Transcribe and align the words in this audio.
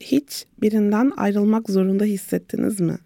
Hiç 0.00 0.46
birinden 0.62 1.12
ayrılmak 1.16 1.70
zorunda 1.70 2.04
hissettiniz 2.04 2.80
mi? 2.80 2.98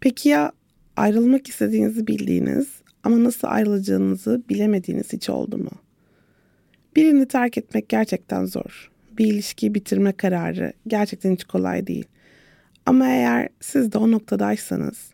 Peki 0.00 0.28
ya 0.28 0.52
ayrılmak 0.96 1.48
istediğinizi 1.48 2.06
bildiğiniz 2.06 2.68
ama 3.02 3.24
nasıl 3.24 3.48
ayrılacağınızı 3.48 4.42
bilemediğiniz 4.48 5.12
hiç 5.12 5.30
oldu 5.30 5.58
mu? 5.58 5.70
Birini 6.96 7.28
terk 7.28 7.58
etmek 7.58 7.88
gerçekten 7.88 8.44
zor. 8.44 8.90
Bir 9.18 9.26
ilişkiyi 9.26 9.74
bitirme 9.74 10.12
kararı 10.12 10.72
gerçekten 10.86 11.32
hiç 11.32 11.44
kolay 11.44 11.86
değil. 11.86 12.06
Ama 12.86 13.08
eğer 13.08 13.48
siz 13.60 13.92
de 13.92 13.98
o 13.98 14.10
noktadaysanız 14.10 15.10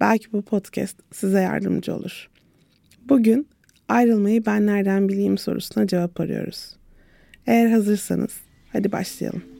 belki 0.00 0.32
bu 0.32 0.42
podcast 0.42 0.96
size 1.12 1.40
yardımcı 1.40 1.94
olur. 1.94 2.28
Bugün 3.08 3.48
ayrılmayı 3.88 4.46
ben 4.46 4.66
nereden 4.66 5.08
bileyim 5.08 5.38
sorusuna 5.38 5.86
cevap 5.86 6.20
arıyoruz. 6.20 6.76
Eğer 7.46 7.70
hazırsanız 7.70 8.32
hadi 8.72 8.92
başlayalım. 8.92 9.55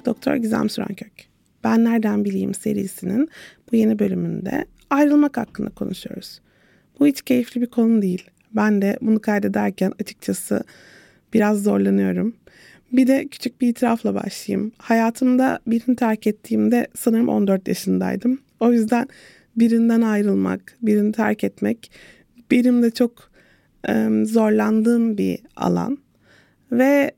Psikolog 0.00 0.16
doktor 0.16 0.36
Gizem 0.36 0.68
Sürenkök. 0.68 1.12
Ben 1.64 1.84
Nereden 1.84 2.24
Bileyim 2.24 2.54
serisinin 2.54 3.28
bu 3.72 3.76
yeni 3.76 3.98
bölümünde 3.98 4.64
ayrılmak 4.90 5.36
hakkında 5.36 5.70
konuşuyoruz. 5.70 6.40
Bu 6.98 7.06
hiç 7.06 7.22
keyifli 7.22 7.60
bir 7.60 7.66
konu 7.66 8.02
değil. 8.02 8.30
Ben 8.52 8.82
de 8.82 8.98
bunu 9.00 9.20
kaydederken 9.20 9.92
açıkçası 10.00 10.64
biraz 11.34 11.62
zorlanıyorum. 11.62 12.34
Bir 12.92 13.06
de 13.06 13.28
küçük 13.28 13.60
bir 13.60 13.68
itirafla 13.68 14.14
başlayayım. 14.14 14.72
Hayatımda 14.78 15.60
birini 15.66 15.96
terk 15.96 16.26
ettiğimde 16.26 16.86
sanırım 16.94 17.28
14 17.28 17.68
yaşındaydım. 17.68 18.38
O 18.60 18.72
yüzden 18.72 19.08
birinden 19.56 20.02
ayrılmak, 20.02 20.76
birini 20.82 21.12
terk 21.12 21.44
etmek 21.44 21.90
benim 22.50 22.82
de 22.82 22.90
çok 22.90 23.30
e, 23.88 24.24
zorlandığım 24.24 25.18
bir 25.18 25.38
alan. 25.56 25.98
Ve 26.72 27.10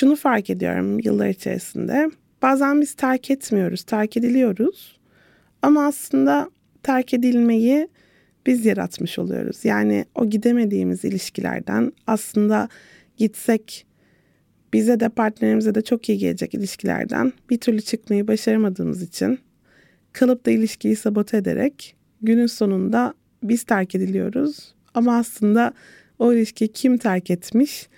şunu 0.00 0.16
fark 0.16 0.50
ediyorum 0.50 1.00
yıllar 1.00 1.28
içerisinde. 1.28 2.10
Bazen 2.42 2.80
biz 2.80 2.94
terk 2.94 3.30
etmiyoruz, 3.30 3.82
terk 3.82 4.16
ediliyoruz. 4.16 4.98
Ama 5.62 5.86
aslında 5.86 6.50
terk 6.82 7.14
edilmeyi 7.14 7.88
biz 8.46 8.66
yaratmış 8.66 9.18
oluyoruz. 9.18 9.64
Yani 9.64 10.04
o 10.14 10.26
gidemediğimiz 10.26 11.04
ilişkilerden 11.04 11.92
aslında 12.06 12.68
gitsek 13.16 13.86
bize 14.72 15.00
de 15.00 15.08
partnerimize 15.08 15.74
de 15.74 15.82
çok 15.82 16.08
iyi 16.08 16.18
gelecek 16.18 16.54
ilişkilerden 16.54 17.32
bir 17.50 17.58
türlü 17.58 17.80
çıkmayı 17.80 18.28
başaramadığımız 18.28 19.02
için 19.02 19.38
kalıp 20.12 20.46
da 20.46 20.50
ilişkiyi 20.50 20.96
sabote 20.96 21.36
ederek 21.36 21.96
günün 22.22 22.46
sonunda 22.46 23.14
biz 23.42 23.62
terk 23.62 23.94
ediliyoruz. 23.94 24.74
Ama 24.94 25.16
aslında 25.16 25.72
o 26.18 26.32
ilişkiyi 26.32 26.72
kim 26.72 26.98
terk 26.98 27.30
etmiş? 27.30 27.88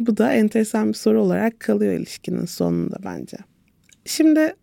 Bu 0.00 0.16
da 0.16 0.32
enteresan 0.32 0.88
bir 0.88 0.94
soru 0.94 1.22
olarak 1.22 1.60
kalıyor 1.60 1.92
ilişkinin 1.92 2.44
sonunda 2.44 2.96
bence. 3.04 3.36
Şimdi 4.04 4.54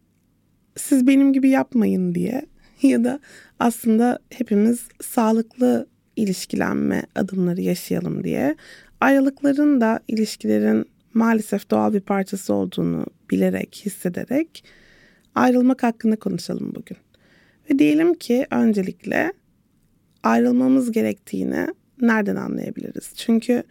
siz 0.75 1.07
benim 1.07 1.33
gibi 1.33 1.49
yapmayın 1.49 2.15
diye 2.15 2.45
ya 2.81 3.03
da 3.03 3.19
aslında 3.59 4.19
hepimiz 4.29 4.87
sağlıklı 5.01 5.87
ilişkilenme 6.15 7.03
adımları 7.15 7.61
yaşayalım 7.61 8.23
diye 8.23 8.55
ayrılıkların 9.01 9.81
da 9.81 9.99
ilişkilerin 10.07 10.85
maalesef 11.13 11.69
doğal 11.71 11.93
bir 11.93 11.99
parçası 11.99 12.53
olduğunu 12.53 13.05
bilerek, 13.31 13.81
hissederek 13.85 14.63
ayrılmak 15.35 15.83
hakkında 15.83 16.15
konuşalım 16.15 16.75
bugün. 16.75 16.97
Ve 17.69 17.79
diyelim 17.79 18.13
ki 18.13 18.47
öncelikle 18.51 19.33
ayrılmamız 20.23 20.91
gerektiğini 20.91 21.67
nereden 22.01 22.35
anlayabiliriz? 22.35 23.11
Çünkü 23.15 23.63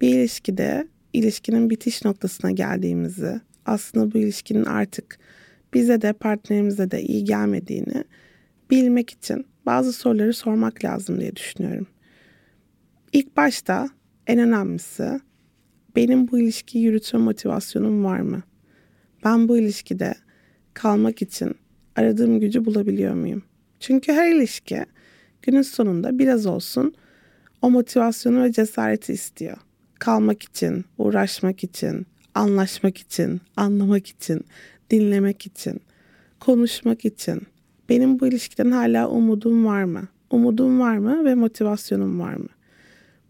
bir 0.00 0.08
ilişkide 0.08 0.88
ilişkinin 1.12 1.70
bitiş 1.70 2.04
noktasına 2.04 2.50
geldiğimizi, 2.50 3.40
aslında 3.66 4.12
bu 4.12 4.18
ilişkinin 4.18 4.64
artık 4.64 5.18
bize 5.74 6.02
de 6.02 6.12
partnerimize 6.12 6.90
de 6.90 7.02
iyi 7.02 7.24
gelmediğini 7.24 8.04
bilmek 8.70 9.10
için 9.10 9.46
bazı 9.66 9.92
soruları 9.92 10.34
sormak 10.34 10.84
lazım 10.84 11.20
diye 11.20 11.36
düşünüyorum. 11.36 11.86
İlk 13.12 13.36
başta 13.36 13.88
en 14.26 14.38
önemlisi 14.38 15.20
benim 15.96 16.28
bu 16.28 16.38
ilişkiyi 16.38 16.84
yürütme 16.84 17.20
motivasyonum 17.20 18.04
var 18.04 18.20
mı? 18.20 18.42
Ben 19.24 19.48
bu 19.48 19.58
ilişkide 19.58 20.14
kalmak 20.74 21.22
için 21.22 21.54
aradığım 21.96 22.40
gücü 22.40 22.64
bulabiliyor 22.64 23.14
muyum? 23.14 23.42
Çünkü 23.80 24.12
her 24.12 24.34
ilişki 24.34 24.86
günün 25.42 25.62
sonunda 25.62 26.18
biraz 26.18 26.46
olsun 26.46 26.94
o 27.62 27.70
motivasyonu 27.70 28.42
ve 28.42 28.52
cesareti 28.52 29.12
istiyor. 29.12 29.56
Kalmak 29.98 30.42
için, 30.42 30.84
uğraşmak 30.98 31.64
için, 31.64 32.06
anlaşmak 32.34 32.98
için, 32.98 33.40
anlamak 33.56 34.06
için, 34.06 34.44
dinlemek 34.90 35.46
için, 35.46 35.80
konuşmak 36.40 37.04
için. 37.04 37.42
Benim 37.88 38.20
bu 38.20 38.26
ilişkiden 38.26 38.70
hala 38.70 39.08
umudum 39.08 39.66
var 39.66 39.84
mı? 39.84 40.08
Umudum 40.30 40.80
var 40.80 40.98
mı 40.98 41.24
ve 41.24 41.34
motivasyonum 41.34 42.20
var 42.20 42.34
mı? 42.34 42.48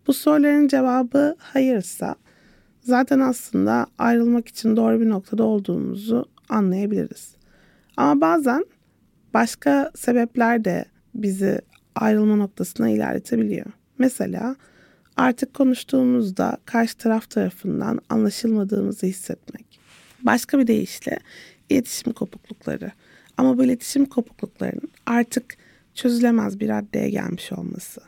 Bu 0.06 0.12
soruların 0.12 0.68
cevabı 0.68 1.36
hayırsa 1.38 2.14
zaten 2.80 3.20
aslında 3.20 3.86
ayrılmak 3.98 4.48
için 4.48 4.76
doğru 4.76 5.00
bir 5.00 5.08
noktada 5.08 5.44
olduğumuzu 5.44 6.24
anlayabiliriz. 6.48 7.36
Ama 7.96 8.20
bazen 8.20 8.64
başka 9.34 9.90
sebepler 9.96 10.64
de 10.64 10.84
bizi 11.14 11.60
ayrılma 11.94 12.36
noktasına 12.36 12.90
ilerletebiliyor. 12.90 13.66
Mesela 13.98 14.56
artık 15.18 15.54
konuştuğumuzda 15.54 16.58
karşı 16.64 16.96
taraf 16.96 17.30
tarafından 17.30 18.00
anlaşılmadığımızı 18.08 19.06
hissetmek. 19.06 19.80
Başka 20.22 20.58
bir 20.58 20.66
deyişle 20.66 21.18
iletişim 21.70 22.12
kopuklukları. 22.12 22.92
Ama 23.36 23.58
bu 23.58 23.64
iletişim 23.64 24.04
kopukluklarının 24.06 24.90
artık 25.06 25.56
çözülemez 25.94 26.60
bir 26.60 26.68
raddeye 26.68 27.10
gelmiş 27.10 27.52
olması. 27.52 28.00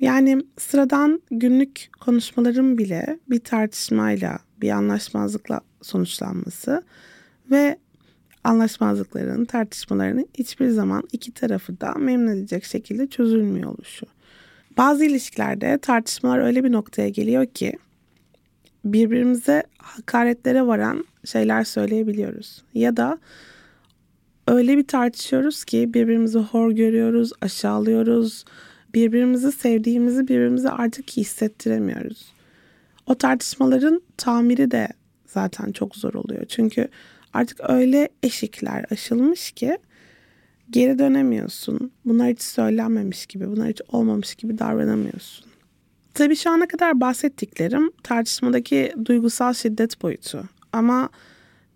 Yani 0.00 0.42
sıradan 0.58 1.22
günlük 1.30 1.90
konuşmaların 2.00 2.78
bile 2.78 3.18
bir 3.30 3.40
tartışmayla, 3.40 4.38
bir 4.60 4.70
anlaşmazlıkla 4.70 5.60
sonuçlanması 5.82 6.82
ve 7.50 7.78
anlaşmazlıkların, 8.44 9.44
tartışmaların 9.44 10.28
hiçbir 10.34 10.68
zaman 10.68 11.02
iki 11.12 11.32
tarafı 11.32 11.80
da 11.80 11.94
memnun 11.94 12.32
edecek 12.32 12.64
şekilde 12.64 13.06
çözülmüyor 13.06 13.70
oluşu. 13.70 14.06
Bazı 14.76 15.04
ilişkilerde 15.04 15.78
tartışmalar 15.78 16.38
öyle 16.38 16.64
bir 16.64 16.72
noktaya 16.72 17.08
geliyor 17.08 17.46
ki 17.46 17.78
birbirimize 18.84 19.62
hakaretlere 19.78 20.66
varan 20.66 21.04
şeyler 21.24 21.64
söyleyebiliyoruz. 21.64 22.62
Ya 22.74 22.96
da 22.96 23.18
öyle 24.48 24.76
bir 24.76 24.86
tartışıyoruz 24.86 25.64
ki 25.64 25.94
birbirimizi 25.94 26.38
hor 26.38 26.70
görüyoruz, 26.70 27.32
aşağılıyoruz. 27.40 28.44
Birbirimizi 28.94 29.52
sevdiğimizi 29.52 30.28
birbirimize 30.28 30.70
artık 30.70 31.10
hissettiremiyoruz. 31.10 32.32
O 33.06 33.14
tartışmaların 33.14 34.02
tamiri 34.16 34.70
de 34.70 34.88
zaten 35.26 35.72
çok 35.72 35.96
zor 35.96 36.14
oluyor. 36.14 36.44
Çünkü 36.48 36.88
artık 37.32 37.70
öyle 37.70 38.08
eşikler 38.22 38.84
aşılmış 38.90 39.50
ki 39.50 39.78
geri 40.70 40.98
dönemiyorsun. 40.98 41.92
Bunlar 42.04 42.28
hiç 42.28 42.42
söylenmemiş 42.42 43.26
gibi, 43.26 43.48
bunlar 43.48 43.68
hiç 43.68 43.80
olmamış 43.88 44.34
gibi 44.34 44.58
davranamıyorsun. 44.58 45.46
Tabii 46.14 46.36
şu 46.36 46.50
ana 46.50 46.68
kadar 46.68 47.00
bahsettiklerim 47.00 47.90
tartışmadaki 48.02 48.92
duygusal 49.04 49.52
şiddet 49.52 50.02
boyutu. 50.02 50.44
Ama 50.72 51.08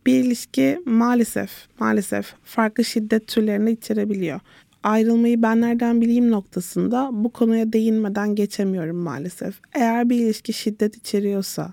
bir 0.06 0.24
ilişki 0.24 0.82
maalesef, 0.84 1.50
maalesef 1.78 2.34
farklı 2.44 2.84
şiddet 2.84 3.26
türlerini 3.28 3.70
içerebiliyor. 3.70 4.40
Ayrılmayı 4.82 5.42
ben 5.42 5.60
nereden 5.60 6.00
bileyim 6.00 6.30
noktasında 6.30 7.10
bu 7.12 7.30
konuya 7.32 7.72
değinmeden 7.72 8.34
geçemiyorum 8.34 8.96
maalesef. 8.96 9.60
Eğer 9.74 10.10
bir 10.10 10.16
ilişki 10.16 10.52
şiddet 10.52 10.96
içeriyorsa 10.96 11.72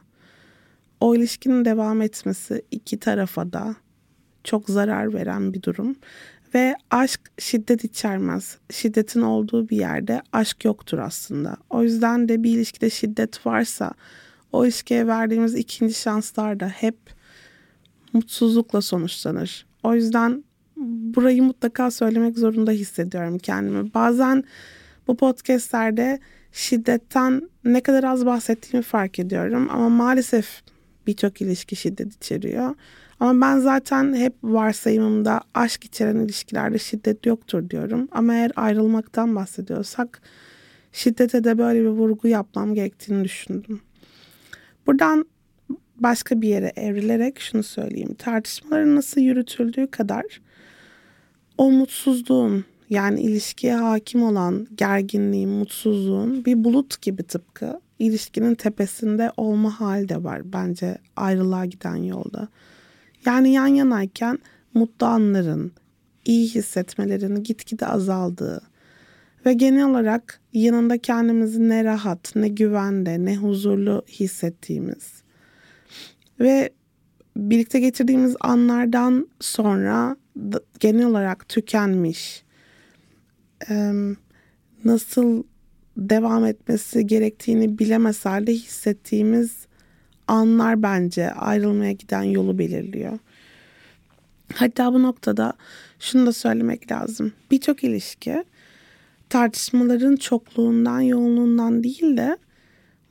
o 0.99 1.15
ilişkinin 1.15 1.65
devam 1.65 2.01
etmesi 2.01 2.61
iki 2.71 2.99
tarafa 2.99 3.53
da 3.53 3.75
çok 4.43 4.69
zarar 4.69 5.13
veren 5.13 5.53
bir 5.53 5.61
durum. 5.61 5.95
Ve 6.55 6.75
aşk 6.91 7.19
şiddet 7.39 7.83
içermez. 7.83 8.57
Şiddetin 8.71 9.21
olduğu 9.21 9.69
bir 9.69 9.77
yerde 9.77 10.21
aşk 10.33 10.65
yoktur 10.65 10.97
aslında. 10.97 11.57
O 11.69 11.83
yüzden 11.83 12.29
de 12.29 12.43
bir 12.43 12.51
ilişkide 12.51 12.89
şiddet 12.89 13.45
varsa 13.45 13.91
o 14.51 14.65
ilişkiye 14.65 15.07
verdiğimiz 15.07 15.55
ikinci 15.55 15.93
şanslar 15.93 16.59
da 16.59 16.67
hep 16.67 16.97
mutsuzlukla 18.13 18.81
sonuçlanır. 18.81 19.65
O 19.83 19.95
yüzden 19.95 20.43
burayı 21.15 21.43
mutlaka 21.43 21.91
söylemek 21.91 22.37
zorunda 22.37 22.71
hissediyorum 22.71 23.37
kendimi. 23.37 23.93
Bazen 23.93 24.43
bu 25.07 25.17
podcastlerde 25.17 26.19
şiddetten 26.51 27.49
ne 27.63 27.81
kadar 27.81 28.03
az 28.03 28.25
bahsettiğimi 28.25 28.83
fark 28.83 29.19
ediyorum 29.19 29.67
ama 29.71 29.89
maalesef 29.89 30.61
birçok 31.07 31.41
ilişki 31.41 31.75
şiddet 31.75 32.15
içeriyor. 32.15 32.75
Ama 33.19 33.41
ben 33.41 33.59
zaten 33.59 34.13
hep 34.15 34.33
varsayımımda 34.43 35.41
aşk 35.53 35.83
içeren 35.83 36.15
ilişkilerde 36.15 36.79
şiddet 36.79 37.25
yoktur 37.25 37.69
diyorum. 37.69 38.07
Ama 38.11 38.33
eğer 38.33 38.51
ayrılmaktan 38.55 39.35
bahsediyorsak 39.35 40.21
şiddete 40.91 41.43
de 41.43 41.57
böyle 41.57 41.81
bir 41.81 41.87
vurgu 41.87 42.27
yapmam 42.27 42.73
gerektiğini 42.73 43.23
düşündüm. 43.23 43.81
Buradan 44.87 45.25
başka 45.99 46.41
bir 46.41 46.49
yere 46.49 46.73
evrilerek 46.75 47.39
şunu 47.39 47.63
söyleyeyim. 47.63 48.13
Tartışmaların 48.13 48.95
nasıl 48.95 49.21
yürütüldüğü 49.21 49.87
kadar 49.87 50.25
o 51.57 51.71
mutsuzluğun 51.71 52.65
yani 52.89 53.21
ilişkiye 53.21 53.75
hakim 53.75 54.23
olan 54.23 54.67
gerginliğin, 54.75 55.49
mutsuzluğun 55.49 56.45
bir 56.45 56.63
bulut 56.63 57.01
gibi 57.01 57.23
tıpkı 57.23 57.79
ilişkinin 57.99 58.55
tepesinde 58.55 59.31
olma 59.37 59.79
hali 59.79 60.09
de 60.09 60.23
var 60.23 60.53
bence 60.53 60.97
ayrılığa 61.15 61.65
giden 61.65 61.95
yolda. 61.95 62.47
Yani 63.27 63.51
yan 63.51 63.67
yanayken 63.67 64.39
mutlu 64.73 65.05
anların, 65.05 65.71
iyi 66.25 66.47
hissetmelerin 66.47 67.43
gitgide 67.43 67.87
azaldığı 67.87 68.61
ve 69.45 69.53
genel 69.53 69.89
olarak 69.89 70.41
yanında 70.53 70.97
kendimizi 70.97 71.69
ne 71.69 71.83
rahat, 71.83 72.35
ne 72.35 72.47
güvende, 72.47 73.25
ne 73.25 73.35
huzurlu 73.35 74.05
hissettiğimiz 74.09 75.23
ve 76.39 76.69
birlikte 77.37 77.79
geçirdiğimiz 77.79 78.35
anlardan 78.39 79.27
sonra 79.39 80.17
genel 80.79 81.05
olarak 81.05 81.49
tükenmiş, 81.49 82.43
nasıl 84.83 85.43
devam 85.97 86.45
etmesi 86.45 87.07
gerektiğini 87.07 87.79
bilemez 87.79 88.25
halde 88.25 88.53
hissettiğimiz 88.53 89.66
anlar 90.27 90.83
bence 90.83 91.31
ayrılmaya 91.31 91.91
giden 91.91 92.23
yolu 92.23 92.57
belirliyor. 92.57 93.19
Hatta 94.53 94.93
bu 94.93 95.03
noktada 95.03 95.53
şunu 95.99 96.25
da 96.25 96.33
söylemek 96.33 96.91
lazım. 96.91 97.33
Birçok 97.51 97.83
ilişki 97.83 98.43
tartışmaların 99.29 100.15
çokluğundan, 100.15 100.99
yoğunluğundan 100.99 101.83
değil 101.83 102.17
de 102.17 102.37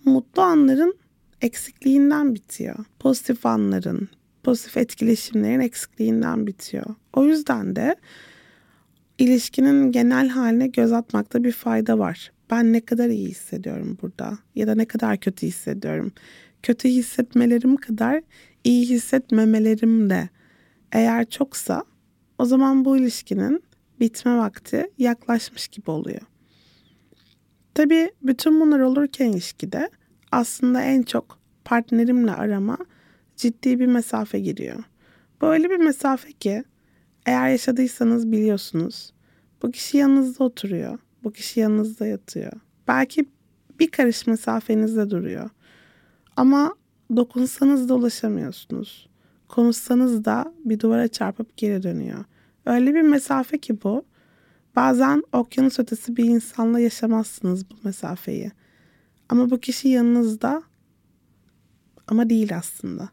mutlu 0.05 0.43
anların 0.43 0.95
eksikliğinden 1.41 2.35
bitiyor. 2.35 2.77
Pozitif 2.99 3.47
anların, 3.47 4.09
pozitif 4.43 4.77
etkileşimlerin 4.77 5.61
eksikliğinden 5.61 6.47
bitiyor. 6.47 6.87
O 7.13 7.25
yüzden 7.25 7.77
de 7.77 7.97
ilişkinin 9.19 9.93
genel 9.93 10.29
haline 10.29 10.67
göz 10.67 10.93
atmakta 10.93 11.45
bir 11.45 11.53
fayda 11.53 11.99
var. 11.99 12.33
Ben 12.51 12.73
ne 12.73 12.81
kadar 12.81 13.09
iyi 13.09 13.29
hissediyorum 13.29 13.99
burada 14.03 14.39
ya 14.55 14.67
da 14.67 14.75
ne 14.75 14.85
kadar 14.85 15.17
kötü 15.17 15.47
hissediyorum. 15.47 16.13
Kötü 16.67 16.89
hissetmelerim 16.89 17.77
kadar 17.77 18.23
iyi 18.65 18.89
hissetmemelerim 18.89 20.11
de 20.11 20.29
eğer 20.93 21.31
çoksa 21.31 21.85
o 22.39 22.45
zaman 22.45 22.85
bu 22.85 22.97
ilişkinin 22.97 23.63
bitme 24.01 24.39
vakti 24.39 24.91
yaklaşmış 24.99 25.69
gibi 25.69 25.91
oluyor. 25.91 26.21
Tabii 27.75 28.11
bütün 28.23 28.61
bunlar 28.61 28.81
olurken 28.81 29.33
ilişkide 29.33 29.91
aslında 30.33 30.83
en 30.83 31.03
çok 31.03 31.39
partnerimle 31.65 32.33
arama 32.33 32.79
ciddi 33.37 33.81
bir 33.81 33.87
mesafe 33.87 34.41
giriyor. 34.41 34.85
Böyle 35.43 35.71
bir 35.71 35.79
mesafe 35.79 36.33
ki 36.33 36.65
eğer 37.27 37.49
yaşadıysanız 37.49 38.33
biliyorsunuz. 38.33 39.13
Bu 39.63 39.71
kişi 39.71 39.97
yanınızda 39.97 40.45
oturuyor. 40.45 40.99
Bu 41.25 41.33
kişi 41.33 41.61
yanınızda 41.61 42.07
yatıyor. 42.07 42.53
Belki 42.89 43.27
bir 43.81 43.91
karış 43.91 44.27
mesafenizde 44.27 45.11
duruyor. 45.11 45.51
Ama 46.37 46.75
dokunsanız 47.17 47.89
da 47.89 47.95
ulaşamıyorsunuz. 47.95 49.09
Konuşsanız 49.49 50.25
da 50.25 50.55
bir 50.65 50.81
duvara 50.81 51.09
çarpıp 51.09 51.57
geri 51.57 51.83
dönüyor. 51.83 52.25
Öyle 52.67 52.95
bir 52.95 53.03
mesafe 53.03 53.59
ki 53.59 53.83
bu. 53.83 54.05
Bazen 54.77 55.23
okyanus 55.33 55.79
ötesi 55.79 56.17
bir 56.17 56.25
insanla 56.25 56.81
yaşamazsınız 56.81 57.71
bu 57.71 57.75
mesafeyi. 57.85 58.53
Ama 59.29 59.51
bu 59.51 59.61
kişi 59.61 59.89
yanınızda 59.89 60.63
ama 62.07 62.31
değil 62.31 62.57
aslında. 62.57 63.09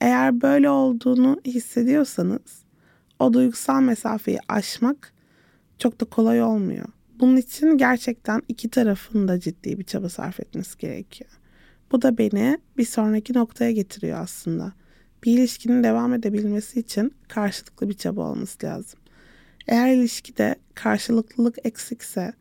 Eğer 0.00 0.42
böyle 0.42 0.70
olduğunu 0.70 1.40
hissediyorsanız 1.44 2.64
o 3.18 3.32
duygusal 3.32 3.80
mesafeyi 3.80 4.38
aşmak 4.48 5.12
çok 5.78 6.00
da 6.00 6.04
kolay 6.04 6.42
olmuyor. 6.42 6.86
Bunun 7.20 7.36
için 7.36 7.78
gerçekten 7.78 8.42
iki 8.48 8.68
tarafın 8.68 9.28
da 9.28 9.40
ciddi 9.40 9.78
bir 9.78 9.84
çaba 9.84 10.08
sarf 10.08 10.40
etmesi 10.40 10.78
gerekiyor. 10.78 11.30
Bu 11.92 12.02
da 12.02 12.18
beni 12.18 12.58
bir 12.78 12.84
sonraki 12.84 13.34
noktaya 13.34 13.72
getiriyor 13.72 14.18
aslında. 14.18 14.72
Bir 15.24 15.38
ilişkinin 15.38 15.84
devam 15.84 16.14
edebilmesi 16.14 16.80
için 16.80 17.14
karşılıklı 17.28 17.88
bir 17.88 17.94
çaba 17.94 18.30
olması 18.30 18.66
lazım. 18.66 19.00
Eğer 19.66 19.94
ilişkide 19.94 20.56
karşılıklılık 20.74 21.56
eksikse, 21.64 22.32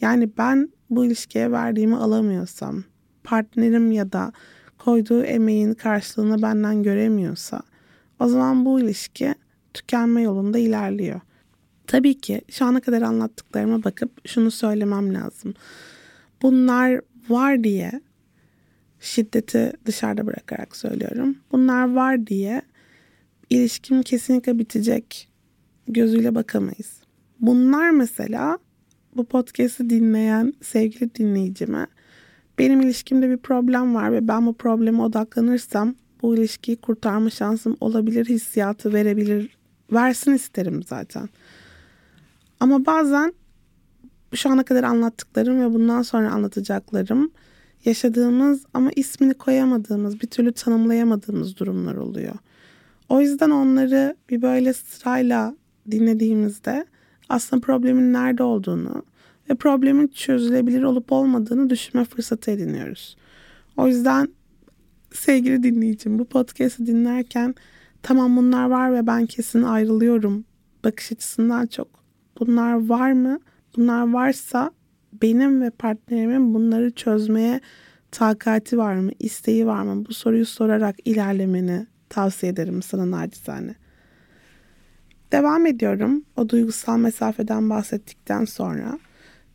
yani 0.00 0.30
ben 0.38 0.68
bu 0.90 1.04
ilişkiye 1.04 1.52
verdiğimi 1.52 1.96
alamıyorsam, 1.96 2.84
partnerim 3.24 3.92
ya 3.92 4.12
da 4.12 4.32
koyduğu 4.78 5.22
emeğin 5.22 5.74
karşılığını 5.74 6.42
benden 6.42 6.82
göremiyorsa, 6.82 7.60
o 8.20 8.28
zaman 8.28 8.64
bu 8.64 8.80
ilişki 8.80 9.34
tükenme 9.74 10.22
yolunda 10.22 10.58
ilerliyor. 10.58 11.20
Tabii 11.86 12.20
ki 12.20 12.42
şu 12.50 12.64
ana 12.64 12.80
kadar 12.80 13.02
anlattıklarıma 13.02 13.84
bakıp 13.84 14.28
şunu 14.28 14.50
söylemem 14.50 15.14
lazım. 15.14 15.54
Bunlar 16.42 17.00
var 17.28 17.64
diye 17.64 18.00
şiddeti 19.00 19.72
dışarıda 19.86 20.26
bırakarak 20.26 20.76
söylüyorum. 20.76 21.36
Bunlar 21.52 21.94
var 21.94 22.26
diye 22.26 22.62
ilişkim 23.50 24.02
kesinlikle 24.02 24.58
bitecek 24.58 25.28
gözüyle 25.88 26.34
bakamayız. 26.34 27.00
Bunlar 27.40 27.90
mesela 27.90 28.58
bu 29.16 29.24
podcast'i 29.24 29.90
dinleyen 29.90 30.52
sevgili 30.62 31.14
dinleyicime 31.14 31.86
benim 32.58 32.80
ilişkimde 32.80 33.30
bir 33.30 33.36
problem 33.36 33.94
var 33.94 34.12
ve 34.12 34.28
ben 34.28 34.46
bu 34.46 34.54
probleme 34.54 35.02
odaklanırsam 35.02 35.94
bu 36.22 36.34
ilişkiyi 36.36 36.76
kurtarma 36.76 37.30
şansım 37.30 37.76
olabilir 37.80 38.26
hissiyatı 38.26 38.92
verebilir 38.92 39.58
versin 39.92 40.32
isterim 40.32 40.82
zaten. 40.82 41.28
Ama 42.60 42.86
bazen 42.86 43.32
şu 44.34 44.50
ana 44.50 44.64
kadar 44.64 44.82
anlattıklarım 44.82 45.60
ve 45.60 45.74
bundan 45.74 46.02
sonra 46.02 46.30
anlatacaklarım 46.30 47.30
yaşadığımız 47.84 48.62
ama 48.74 48.90
ismini 48.96 49.34
koyamadığımız, 49.34 50.20
bir 50.20 50.26
türlü 50.26 50.52
tanımlayamadığımız 50.52 51.56
durumlar 51.56 51.94
oluyor. 51.94 52.34
O 53.08 53.20
yüzden 53.20 53.50
onları 53.50 54.16
bir 54.30 54.42
böyle 54.42 54.72
sırayla 54.72 55.56
dinlediğimizde 55.90 56.86
aslında 57.28 57.60
problemin 57.60 58.12
nerede 58.12 58.42
olduğunu 58.42 59.02
ve 59.50 59.54
problemin 59.54 60.08
çözülebilir 60.08 60.82
olup 60.82 61.12
olmadığını 61.12 61.70
düşünme 61.70 62.04
fırsatı 62.04 62.50
ediniyoruz. 62.50 63.16
O 63.76 63.88
yüzden 63.88 64.28
sevgili 65.12 65.62
dinleyicim 65.62 66.18
bu 66.18 66.24
podcast'ı 66.24 66.86
dinlerken 66.86 67.54
tamam 68.02 68.36
bunlar 68.36 68.70
var 68.70 68.92
ve 68.92 69.06
ben 69.06 69.26
kesin 69.26 69.62
ayrılıyorum 69.62 70.44
bakış 70.84 71.12
açısından 71.12 71.66
çok 71.66 71.88
bunlar 72.40 72.88
var 72.88 73.12
mı? 73.12 73.40
Bunlar 73.76 74.12
varsa 74.12 74.70
benim 75.22 75.62
ve 75.62 75.70
partnerimin 75.70 76.54
bunları 76.54 76.90
çözmeye 76.90 77.60
takati 78.10 78.78
var 78.78 78.94
mı, 78.94 79.10
isteği 79.18 79.66
var 79.66 79.82
mı 79.82 80.06
bu 80.08 80.14
soruyu 80.14 80.46
sorarak 80.46 80.96
ilerlemeni 81.04 81.86
tavsiye 82.08 82.52
ederim 82.52 82.82
sana 82.82 83.10
nacizane. 83.10 83.74
Devam 85.32 85.66
ediyorum 85.66 86.24
o 86.36 86.48
duygusal 86.48 86.98
mesafeden 86.98 87.70
bahsettikten 87.70 88.44
sonra. 88.44 88.98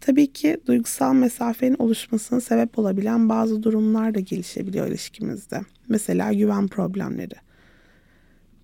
Tabii 0.02 0.34
ki 0.34 0.58
duygusal 0.66 1.14
mesafenin 1.14 1.76
oluşmasına 1.80 2.42
sebep 2.42 2.80
olabilen 2.80 3.30
bazı 3.30 3.64
durumlar 3.64 4.16
da 4.16 4.20
gelişebiliyor 4.20 4.88
ilişkimizde. 4.88 5.62
Mesela 5.88 6.34
güven 6.34 6.68
problemleri. 6.68 7.36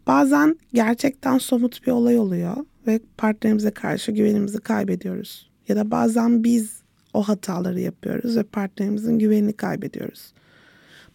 Bazen 0.08 0.58
gerçekten 0.74 1.38
somut 1.38 1.88
bir 1.88 1.92
olay 1.92 2.20
oluyor 2.20 2.56
ve 2.88 3.00
partnerimize 3.18 3.72
karşı 3.72 4.12
güvenimizi 4.12 4.60
kaybediyoruz. 4.60 5.50
Ya 5.68 5.76
da 5.76 5.92
bazen 5.92 6.44
biz 6.44 6.79
o 7.14 7.24
hataları 7.24 7.80
yapıyoruz 7.80 8.38
ve 8.38 8.44
partnerimizin 8.44 9.20
güvenini 9.20 9.54
kaybediyoruz. 9.54 10.34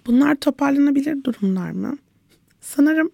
Bunlar 0.06 0.34
toparlanabilir 0.34 1.24
durumlar 1.24 1.70
mı? 1.70 1.98
Sanırım 2.60 3.10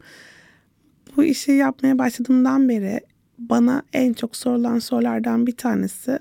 bu 1.16 1.24
işi 1.24 1.52
yapmaya 1.52 1.98
başladığımdan 1.98 2.68
beri 2.68 3.00
bana 3.38 3.82
en 3.92 4.12
çok 4.12 4.36
sorulan 4.36 4.78
sorulardan 4.78 5.46
bir 5.46 5.56
tanesi 5.56 6.18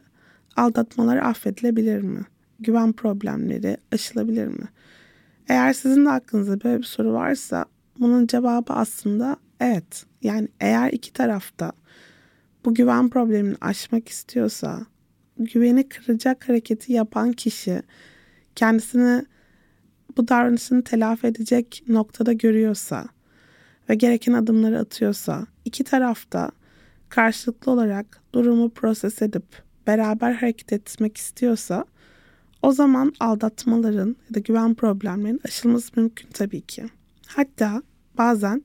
aldatmalar 0.55 1.17
affedilebilir 1.17 2.01
mi? 2.01 2.21
Güven 2.59 2.93
problemleri 2.93 3.77
aşılabilir 3.91 4.47
mi? 4.47 4.65
Eğer 5.47 5.73
sizin 5.73 6.05
de 6.05 6.09
aklınızda 6.09 6.63
böyle 6.63 6.77
bir 6.77 6.83
soru 6.83 7.13
varsa 7.13 7.65
bunun 7.99 8.27
cevabı 8.27 8.73
aslında 8.73 9.37
evet. 9.59 10.05
Yani 10.23 10.47
eğer 10.59 10.91
iki 10.91 11.13
tarafta 11.13 11.71
bu 12.65 12.73
güven 12.73 13.09
problemini 13.09 13.55
aşmak 13.61 14.09
istiyorsa 14.09 14.85
güveni 15.39 15.89
kıracak 15.89 16.49
hareketi 16.49 16.93
yapan 16.93 17.31
kişi 17.31 17.81
kendisini 18.55 19.25
bu 20.17 20.27
davranışını 20.27 20.83
telafi 20.83 21.27
edecek 21.27 21.83
noktada 21.87 22.33
görüyorsa 22.33 23.05
ve 23.89 23.95
gereken 23.95 24.33
adımları 24.33 24.79
atıyorsa 24.79 25.47
iki 25.65 25.83
tarafta 25.83 26.51
karşılıklı 27.09 27.71
olarak 27.71 28.21
durumu 28.33 28.69
proses 28.69 29.21
edip 29.21 29.43
beraber 29.87 30.33
hareket 30.33 30.73
etmek 30.73 31.17
istiyorsa 31.17 31.85
o 32.61 32.71
zaman 32.71 33.13
aldatmaların 33.19 34.15
ya 34.29 34.35
da 34.35 34.39
güven 34.39 34.75
problemlerinin 34.75 35.41
aşılması 35.45 35.91
mümkün 35.95 36.29
tabii 36.29 36.61
ki. 36.61 36.85
Hatta 37.27 37.83
bazen 38.17 38.63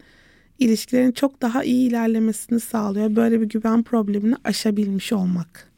ilişkilerin 0.58 1.12
çok 1.12 1.42
daha 1.42 1.64
iyi 1.64 1.88
ilerlemesini 1.88 2.60
sağlıyor 2.60 3.16
böyle 3.16 3.40
bir 3.40 3.48
güven 3.48 3.82
problemini 3.82 4.34
aşabilmiş 4.44 5.12
olmak. 5.12 5.73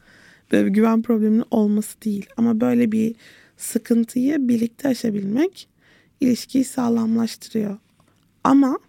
Böyle 0.51 0.65
bir 0.65 0.71
güven 0.71 1.01
probleminin 1.01 1.43
olması 1.51 2.01
değil 2.01 2.25
ama 2.37 2.61
böyle 2.61 2.91
bir 2.91 3.15
sıkıntıyı 3.57 4.47
birlikte 4.47 4.87
aşabilmek 4.87 5.67
ilişkiyi 6.21 6.63
sağlamlaştırıyor. 6.63 7.77
Ama 8.43 8.79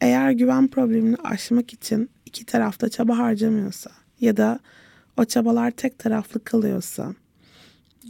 eğer 0.00 0.30
güven 0.30 0.68
problemini 0.68 1.16
aşmak 1.16 1.72
için 1.72 2.10
iki 2.26 2.44
tarafta 2.44 2.88
çaba 2.88 3.18
harcamıyorsa 3.18 3.90
ya 4.20 4.36
da 4.36 4.60
o 5.16 5.24
çabalar 5.24 5.70
tek 5.70 5.98
taraflı 5.98 6.44
kalıyorsa, 6.44 7.14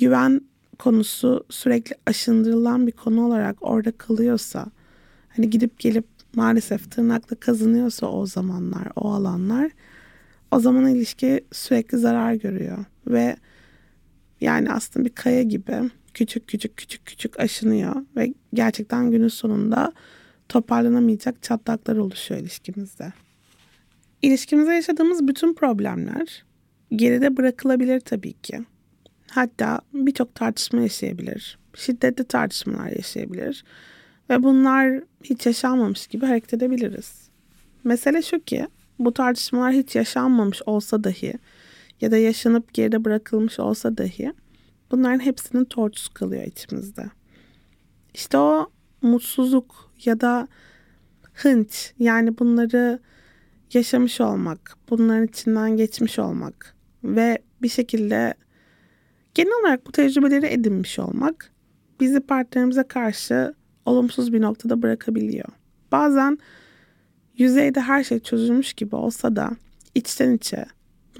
güven 0.00 0.40
konusu 0.78 1.44
sürekli 1.50 1.96
aşındırılan 2.06 2.86
bir 2.86 2.92
konu 2.92 3.26
olarak 3.26 3.56
orada 3.60 3.92
kalıyorsa, 3.92 4.66
hani 5.36 5.50
gidip 5.50 5.78
gelip 5.78 6.04
maalesef 6.34 6.90
tırnakla 6.90 7.36
kazınıyorsa 7.36 8.06
o 8.06 8.26
zamanlar, 8.26 8.88
o 8.96 9.12
alanlar, 9.12 9.70
o 10.50 10.60
zaman 10.60 10.86
ilişki 10.88 11.44
sürekli 11.52 11.98
zarar 11.98 12.34
görüyor 12.34 12.84
ve 13.06 13.36
yani 14.40 14.72
aslında 14.72 15.06
bir 15.06 15.14
kaya 15.14 15.42
gibi 15.42 15.90
küçük 16.14 16.48
küçük 16.48 16.76
küçük 16.76 17.06
küçük 17.06 17.40
aşınıyor 17.40 17.94
ve 18.16 18.34
gerçekten 18.54 19.10
günün 19.10 19.28
sonunda 19.28 19.92
toparlanamayacak 20.48 21.42
çatlaklar 21.42 21.96
oluşuyor 21.96 22.40
ilişkimizde. 22.40 23.12
İlişkimizde 24.22 24.72
yaşadığımız 24.72 25.28
bütün 25.28 25.54
problemler 25.54 26.44
geride 26.90 27.36
bırakılabilir 27.36 28.00
tabii 28.00 28.32
ki. 28.32 28.60
Hatta 29.30 29.80
birçok 29.94 30.34
tartışma 30.34 30.80
yaşayabilir. 30.80 31.58
Şiddetli 31.74 32.24
tartışmalar 32.24 32.88
yaşayabilir. 32.88 33.64
Ve 34.30 34.42
bunlar 34.42 35.00
hiç 35.24 35.46
yaşanmamış 35.46 36.06
gibi 36.06 36.26
hareket 36.26 36.54
edebiliriz. 36.54 37.28
Mesele 37.84 38.22
şu 38.22 38.40
ki 38.40 38.66
bu 38.98 39.12
tartışmalar 39.14 39.72
hiç 39.72 39.94
yaşanmamış 39.94 40.62
olsa 40.66 41.04
dahi 41.04 41.34
ya 42.00 42.10
da 42.10 42.16
yaşanıp 42.16 42.74
geride 42.74 43.04
bırakılmış 43.04 43.58
olsa 43.58 43.96
dahi 43.96 44.32
bunların 44.90 45.18
hepsinin 45.18 45.64
tortusu 45.64 46.14
kalıyor 46.14 46.42
içimizde. 46.42 47.04
İşte 48.14 48.38
o 48.38 48.70
mutsuzluk 49.02 49.90
ya 50.04 50.20
da 50.20 50.48
hınç 51.32 51.92
yani 51.98 52.38
bunları 52.38 53.00
yaşamış 53.72 54.20
olmak, 54.20 54.76
bunların 54.90 55.26
içinden 55.26 55.76
geçmiş 55.76 56.18
olmak 56.18 56.76
ve 57.04 57.38
bir 57.62 57.68
şekilde 57.68 58.34
genel 59.34 59.60
olarak 59.60 59.86
bu 59.86 59.92
tecrübeleri 59.92 60.46
edinmiş 60.46 60.98
olmak 60.98 61.52
bizi 62.00 62.20
partnerimize 62.20 62.82
karşı 62.82 63.54
olumsuz 63.84 64.32
bir 64.32 64.40
noktada 64.40 64.82
bırakabiliyor. 64.82 65.48
Bazen 65.92 66.38
yüzeyde 67.38 67.80
her 67.80 68.04
şey 68.04 68.20
çözülmüş 68.20 68.72
gibi 68.72 68.96
olsa 68.96 69.36
da 69.36 69.50
içten 69.94 70.32
içe 70.32 70.66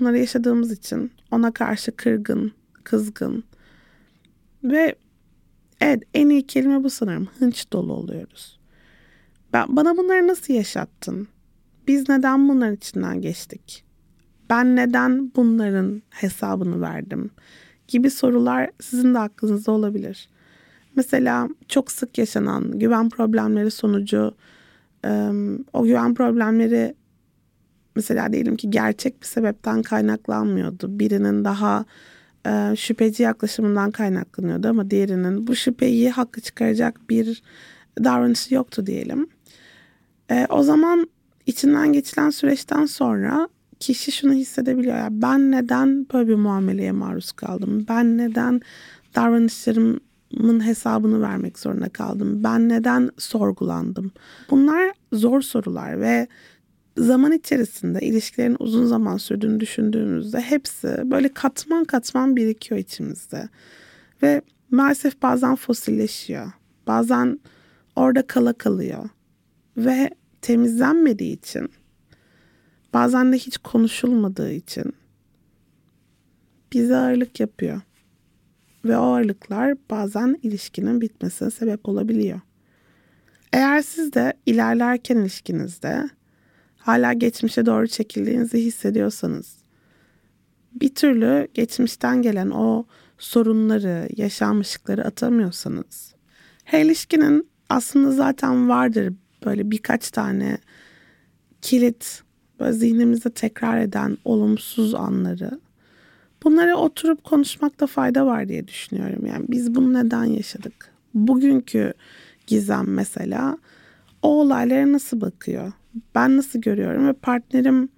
bunları 0.01 0.19
yaşadığımız 0.19 0.73
için 0.73 1.13
ona 1.31 1.53
karşı 1.53 1.97
kırgın, 1.97 2.53
kızgın 2.85 3.45
ve 4.65 4.95
evet 5.81 6.03
en 6.15 6.29
iyi 6.29 6.47
kelime 6.47 6.85
bu 6.85 6.91
sanırım 6.91 7.29
hınç 7.39 7.73
dolu 7.73 7.93
oluyoruz. 7.93 8.59
Ben, 9.53 9.77
bana 9.77 9.97
bunları 9.97 10.27
nasıl 10.27 10.55
yaşattın? 10.55 11.29
Biz 11.89 12.09
neden 12.09 12.49
bunların 12.49 12.75
içinden 12.75 13.21
geçtik? 13.21 13.85
Ben 14.51 14.77
neden 14.77 15.33
bunların 15.37 16.03
hesabını 16.11 16.81
verdim? 16.81 17.31
Gibi 17.89 18.11
sorular 18.11 18.71
sizin 18.81 19.15
de 19.15 19.19
aklınızda 19.19 19.73
olabilir. 19.73 20.29
Mesela 20.97 21.49
çok 21.69 21.91
sık 21.93 22.19
yaşanan 22.19 22.79
güven 22.79 23.09
problemleri 23.09 23.71
sonucu 23.71 24.35
o 25.73 25.83
güven 25.85 26.15
problemleri 26.15 26.95
mesela 27.97 28.33
diyelim 28.33 28.57
ki 28.57 28.71
gerçek 28.71 29.23
bir 29.23 29.27
sebepten 29.27 29.83
kaynaklanmıyordu. 29.83 30.99
Birinin 30.99 31.45
daha 31.45 31.85
şüpheci 32.77 33.23
yaklaşımından 33.23 33.91
kaynaklanıyordu 33.91 34.69
ama 34.69 34.91
diğerinin 34.91 35.47
bu 35.47 35.57
şüpheyi 35.57 36.11
haklı 36.11 36.43
çıkaracak 36.43 37.11
bir 37.11 37.43
davranışı 38.05 38.55
yoktu 38.55 38.87
diyelim. 38.87 39.29
o 40.49 40.63
zaman 40.63 41.11
içinden 41.47 41.93
geçilen 41.93 42.31
süreçten 42.31 42.87
sonra 42.87 43.49
kişi 43.81 44.13
şunu 44.13 44.33
hissedebiliyor. 44.33 44.97
Ya, 44.97 45.09
ben 45.11 45.51
neden 45.51 46.07
böyle 46.13 46.29
bir 46.29 46.35
muameleye 46.35 46.93
maruz 46.93 47.33
kaldım? 47.33 47.87
Ben 47.89 48.19
neden 48.19 48.61
davranışlarımın 50.37 50.67
hesabını 50.67 51.23
vermek 51.23 51.59
zorunda 51.59 51.89
kaldım? 51.89 52.45
Ben 52.45 52.69
neden 52.69 53.11
sorgulandım? 53.19 54.13
Bunlar 54.51 54.93
zor 55.13 55.43
sorular 55.43 56.01
ve 56.01 56.27
zaman 56.97 57.33
içerisinde 57.33 58.01
ilişkilerin 58.01 58.57
uzun 58.59 58.87
zaman 58.87 59.17
sürdüğünü 59.17 59.61
düşündüğümüzde 59.61 60.41
hepsi 60.41 61.03
böyle 61.05 61.29
katman 61.29 61.85
katman 61.85 62.37
birikiyor 62.37 62.81
içimizde. 62.81 63.49
Ve 64.23 64.43
maalesef 64.71 65.23
bazen 65.23 65.57
fosilleşiyor. 65.57 66.53
Bazen 66.87 67.41
orada 67.97 68.27
kala 68.27 68.53
kalıyor. 68.53 69.09
Ve 69.77 70.11
temizlenmediği 70.43 71.39
için 71.39 71.69
bazen 72.93 73.33
de 73.33 73.37
hiç 73.37 73.59
konuşulmadığı 73.59 74.53
için 74.53 74.93
bize 76.73 76.97
ağırlık 76.97 77.41
yapıyor. 77.41 77.81
Ve 78.89 78.97
ağırlıklar 78.97 79.75
bazen 79.91 80.39
ilişkinin 80.43 81.01
bitmesine 81.01 81.51
sebep 81.51 81.89
olabiliyor. 81.89 82.41
Eğer 83.53 83.83
siz 83.83 84.13
de 84.13 84.33
ilerlerken 84.47 85.17
ilişkinizde 85.17 86.11
hala 86.77 87.13
geçmişe 87.13 87.67
doğru 87.67 87.87
çekildiğinizi 87.87 88.59
hissediyorsanız 88.59 89.57
bir 90.81 90.95
türlü 90.95 91.49
geçmişten 91.55 92.23
gelen 92.23 92.51
o 92.51 92.85
sorunları, 93.19 94.09
yaşanmışlıkları 94.17 95.05
atamıyorsanız 95.05 96.15
her 96.65 96.85
ilişkinin 96.85 97.49
aslında 97.69 98.13
zaten 98.13 98.69
vardır 98.69 99.13
böyle 99.45 99.71
birkaç 99.71 100.11
tane 100.11 100.59
kilit 101.63 102.23
böyle 102.61 102.73
zihnimizde 102.73 103.31
tekrar 103.31 103.81
eden 103.81 104.19
olumsuz 104.25 104.95
anları 104.95 105.61
bunları 106.45 106.77
oturup 106.77 107.25
konuşmakta 107.25 107.87
fayda 107.87 108.27
var 108.27 108.49
diye 108.49 108.69
düşünüyorum. 108.69 109.27
Yani 109.27 109.45
biz 109.49 109.75
bunu 109.75 109.93
neden 109.93 110.25
yaşadık? 110.25 110.93
Bugünkü 111.15 111.93
Gizem 112.47 112.85
mesela 112.89 113.59
o 114.23 114.41
olaylara 114.41 114.93
nasıl 114.93 115.21
bakıyor? 115.21 115.73
Ben 116.15 116.37
nasıl 116.37 116.61
görüyorum 116.61 117.09
ve 117.09 117.13
partnerim 117.13 117.89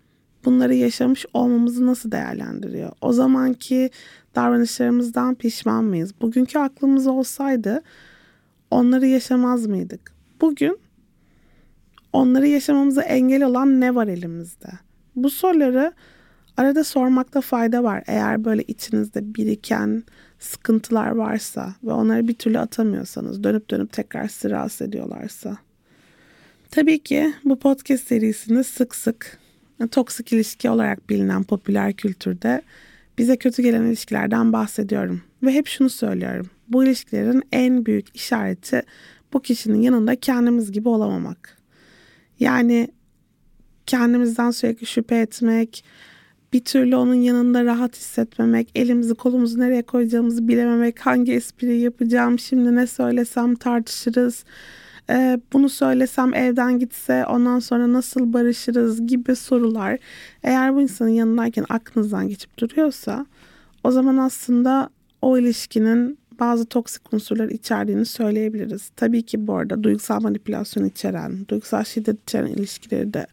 bunları 0.44 0.74
yaşamış 0.74 1.26
olmamızı 1.34 1.86
nasıl 1.86 2.10
değerlendiriyor? 2.10 2.92
O 3.00 3.12
zamanki 3.12 3.90
davranışlarımızdan 4.34 5.34
pişman 5.34 5.84
mıyız? 5.84 6.14
Bugünkü 6.20 6.58
aklımız 6.58 7.06
olsaydı 7.06 7.82
onları 8.70 9.06
yaşamaz 9.06 9.66
mıydık? 9.66 10.12
Bugün 10.40 10.78
onları 12.12 12.46
yaşamamıza 12.46 13.02
engel 13.02 13.42
olan 13.42 13.80
ne 13.80 13.94
var 13.94 14.06
elimizde? 14.06 14.68
Bu 15.16 15.30
soruları 15.30 15.92
arada 16.58 16.84
sormakta 16.84 17.40
fayda 17.40 17.84
var. 17.84 18.02
Eğer 18.06 18.44
böyle 18.44 18.62
içinizde 18.62 19.34
biriken 19.34 20.02
sıkıntılar 20.38 21.10
varsa 21.10 21.74
ve 21.84 21.92
onları 21.92 22.28
bir 22.28 22.34
türlü 22.34 22.58
atamıyorsanız, 22.58 23.44
dönüp 23.44 23.70
dönüp 23.70 23.92
tekrar 23.92 24.28
sizi 24.28 24.50
rahatsız 24.50 24.88
ediyorlarsa. 24.88 25.56
Tabii 26.70 26.98
ki 26.98 27.34
bu 27.44 27.58
podcast 27.58 28.08
serisinde 28.08 28.64
sık 28.64 28.94
sık 28.94 29.38
toksik 29.90 30.32
ilişki 30.32 30.70
olarak 30.70 31.10
bilinen 31.10 31.44
popüler 31.44 31.92
kültürde 31.92 32.62
bize 33.18 33.36
kötü 33.36 33.62
gelen 33.62 33.82
ilişkilerden 33.82 34.52
bahsediyorum. 34.52 35.22
Ve 35.42 35.52
hep 35.52 35.66
şunu 35.66 35.90
söylüyorum. 35.90 36.50
Bu 36.68 36.84
ilişkilerin 36.84 37.42
en 37.52 37.86
büyük 37.86 38.16
işareti 38.16 38.82
bu 39.32 39.42
kişinin 39.42 39.80
yanında 39.80 40.16
kendimiz 40.16 40.72
gibi 40.72 40.88
olamamak. 40.88 41.58
Yani 42.40 42.88
kendimizden 43.86 44.50
sürekli 44.50 44.86
şüphe 44.86 45.20
etmek, 45.20 45.84
bir 46.52 46.64
türlü 46.64 46.96
onun 46.96 47.14
yanında 47.14 47.64
rahat 47.64 47.96
hissetmemek, 47.96 48.70
elimizi 48.74 49.14
kolumuzu 49.14 49.60
nereye 49.60 49.82
koyacağımızı 49.82 50.48
bilememek, 50.48 51.00
hangi 51.00 51.32
espriyi 51.32 51.80
yapacağım, 51.80 52.38
şimdi 52.38 52.76
ne 52.76 52.86
söylesem 52.86 53.54
tartışırız, 53.54 54.44
ee, 55.10 55.40
bunu 55.52 55.68
söylesem 55.68 56.34
evden 56.34 56.78
gitse 56.78 57.26
ondan 57.26 57.58
sonra 57.58 57.92
nasıl 57.92 58.32
barışırız 58.32 59.06
gibi 59.06 59.36
sorular. 59.36 59.98
Eğer 60.42 60.74
bu 60.74 60.80
insanın 60.80 61.08
yanındayken 61.08 61.64
aklınızdan 61.68 62.28
geçip 62.28 62.58
duruyorsa 62.58 63.26
o 63.84 63.90
zaman 63.90 64.16
aslında 64.16 64.90
o 65.22 65.38
ilişkinin 65.38 66.18
bazı 66.40 66.66
toksik 66.66 67.12
unsurlar 67.14 67.48
içerdiğini 67.48 68.04
söyleyebiliriz. 68.04 68.90
Tabii 68.96 69.22
ki 69.22 69.46
bu 69.46 69.54
arada 69.54 69.82
duygusal 69.82 70.20
manipülasyon 70.20 70.84
içeren, 70.84 71.48
duygusal 71.48 71.84
şiddet 71.84 72.22
içeren 72.22 72.46
ilişkileri 72.46 73.14
de 73.14 73.26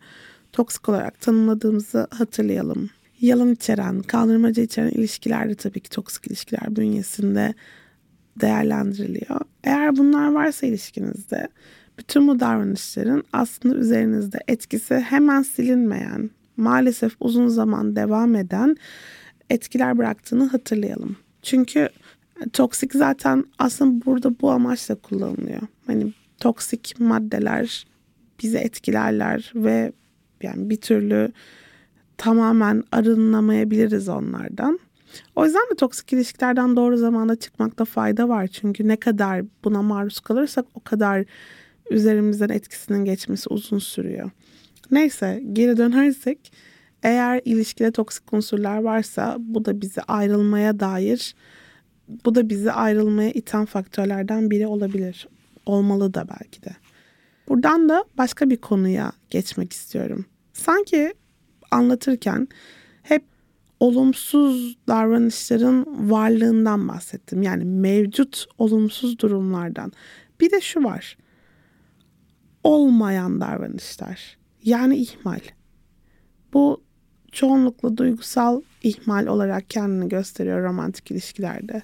toksik 0.51 0.89
olarak 0.89 1.21
tanımladığımızı 1.21 2.07
hatırlayalım. 2.11 2.89
Yalan 3.21 3.51
içeren, 3.51 4.01
kandırmaca 4.01 4.63
içeren 4.63 4.89
ilişkiler 4.89 5.49
de 5.49 5.55
tabii 5.55 5.79
ki 5.79 5.89
toksik 5.89 6.27
ilişkiler 6.27 6.75
bünyesinde 6.75 7.53
değerlendiriliyor. 8.41 9.41
Eğer 9.63 9.97
bunlar 9.97 10.31
varsa 10.31 10.67
ilişkinizde 10.67 11.47
bütün 11.97 12.27
bu 12.27 12.39
davranışların 12.39 13.23
aslında 13.33 13.75
üzerinizde 13.75 14.37
etkisi 14.47 14.95
hemen 14.95 15.41
silinmeyen, 15.41 16.29
maalesef 16.57 17.15
uzun 17.19 17.47
zaman 17.47 17.95
devam 17.95 18.35
eden 18.35 18.75
etkiler 19.49 19.97
bıraktığını 19.97 20.45
hatırlayalım. 20.45 21.17
Çünkü 21.41 21.89
toksik 22.53 22.93
zaten 22.93 23.45
aslında 23.59 24.05
burada 24.05 24.39
bu 24.41 24.51
amaçla 24.51 24.95
kullanılıyor. 24.95 25.61
Hani 25.87 26.13
toksik 26.39 26.99
maddeler 26.99 27.85
bizi 28.43 28.57
etkilerler 28.57 29.51
ve 29.55 29.91
yani 30.43 30.69
bir 30.69 30.77
türlü 30.77 31.31
tamamen 32.17 32.83
arınamayabiliriz 32.91 34.09
onlardan. 34.09 34.79
O 35.35 35.45
yüzden 35.45 35.69
de 35.71 35.75
toksik 35.75 36.13
ilişkilerden 36.13 36.75
doğru 36.75 36.97
zamanda 36.97 37.35
çıkmakta 37.35 37.85
fayda 37.85 38.29
var. 38.29 38.47
Çünkü 38.47 38.87
ne 38.87 38.95
kadar 38.95 39.41
buna 39.63 39.81
maruz 39.81 40.19
kalırsak 40.19 40.65
o 40.75 40.79
kadar 40.79 41.25
üzerimizden 41.91 42.49
etkisinin 42.49 43.05
geçmesi 43.05 43.49
uzun 43.49 43.79
sürüyor. 43.79 44.31
Neyse 44.91 45.43
geri 45.53 45.77
dönersek 45.77 46.51
eğer 47.03 47.41
ilişkide 47.45 47.91
toksik 47.91 48.33
unsurlar 48.33 48.77
varsa 48.77 49.35
bu 49.39 49.65
da 49.65 49.81
bizi 49.81 50.01
ayrılmaya 50.01 50.79
dair 50.79 51.35
bu 52.25 52.35
da 52.35 52.49
bizi 52.49 52.71
ayrılmaya 52.71 53.31
iten 53.31 53.65
faktörlerden 53.65 54.51
biri 54.51 54.67
olabilir. 54.67 55.27
Olmalı 55.65 56.13
da 56.13 56.27
belki 56.29 56.63
de. 56.63 56.75
Buradan 57.47 57.89
da 57.89 58.05
başka 58.17 58.49
bir 58.49 58.57
konuya 58.57 59.11
geçmek 59.29 59.73
istiyorum. 59.73 60.25
Sanki 60.53 61.13
anlatırken 61.71 62.47
hep 63.03 63.23
olumsuz 63.79 64.77
davranışların 64.87 66.09
varlığından 66.11 66.87
bahsettim. 66.87 67.43
Yani 67.43 67.65
mevcut 67.65 68.45
olumsuz 68.57 69.19
durumlardan. 69.19 69.91
Bir 70.39 70.51
de 70.51 70.61
şu 70.61 70.83
var. 70.83 71.17
Olmayan 72.63 73.41
davranışlar. 73.41 74.37
Yani 74.63 74.97
ihmal. 74.97 75.39
Bu 76.53 76.83
çoğunlukla 77.31 77.97
duygusal 77.97 78.61
ihmal 78.83 79.27
olarak 79.27 79.69
kendini 79.69 80.09
gösteriyor 80.09 80.63
romantik 80.63 81.11
ilişkilerde. 81.11 81.81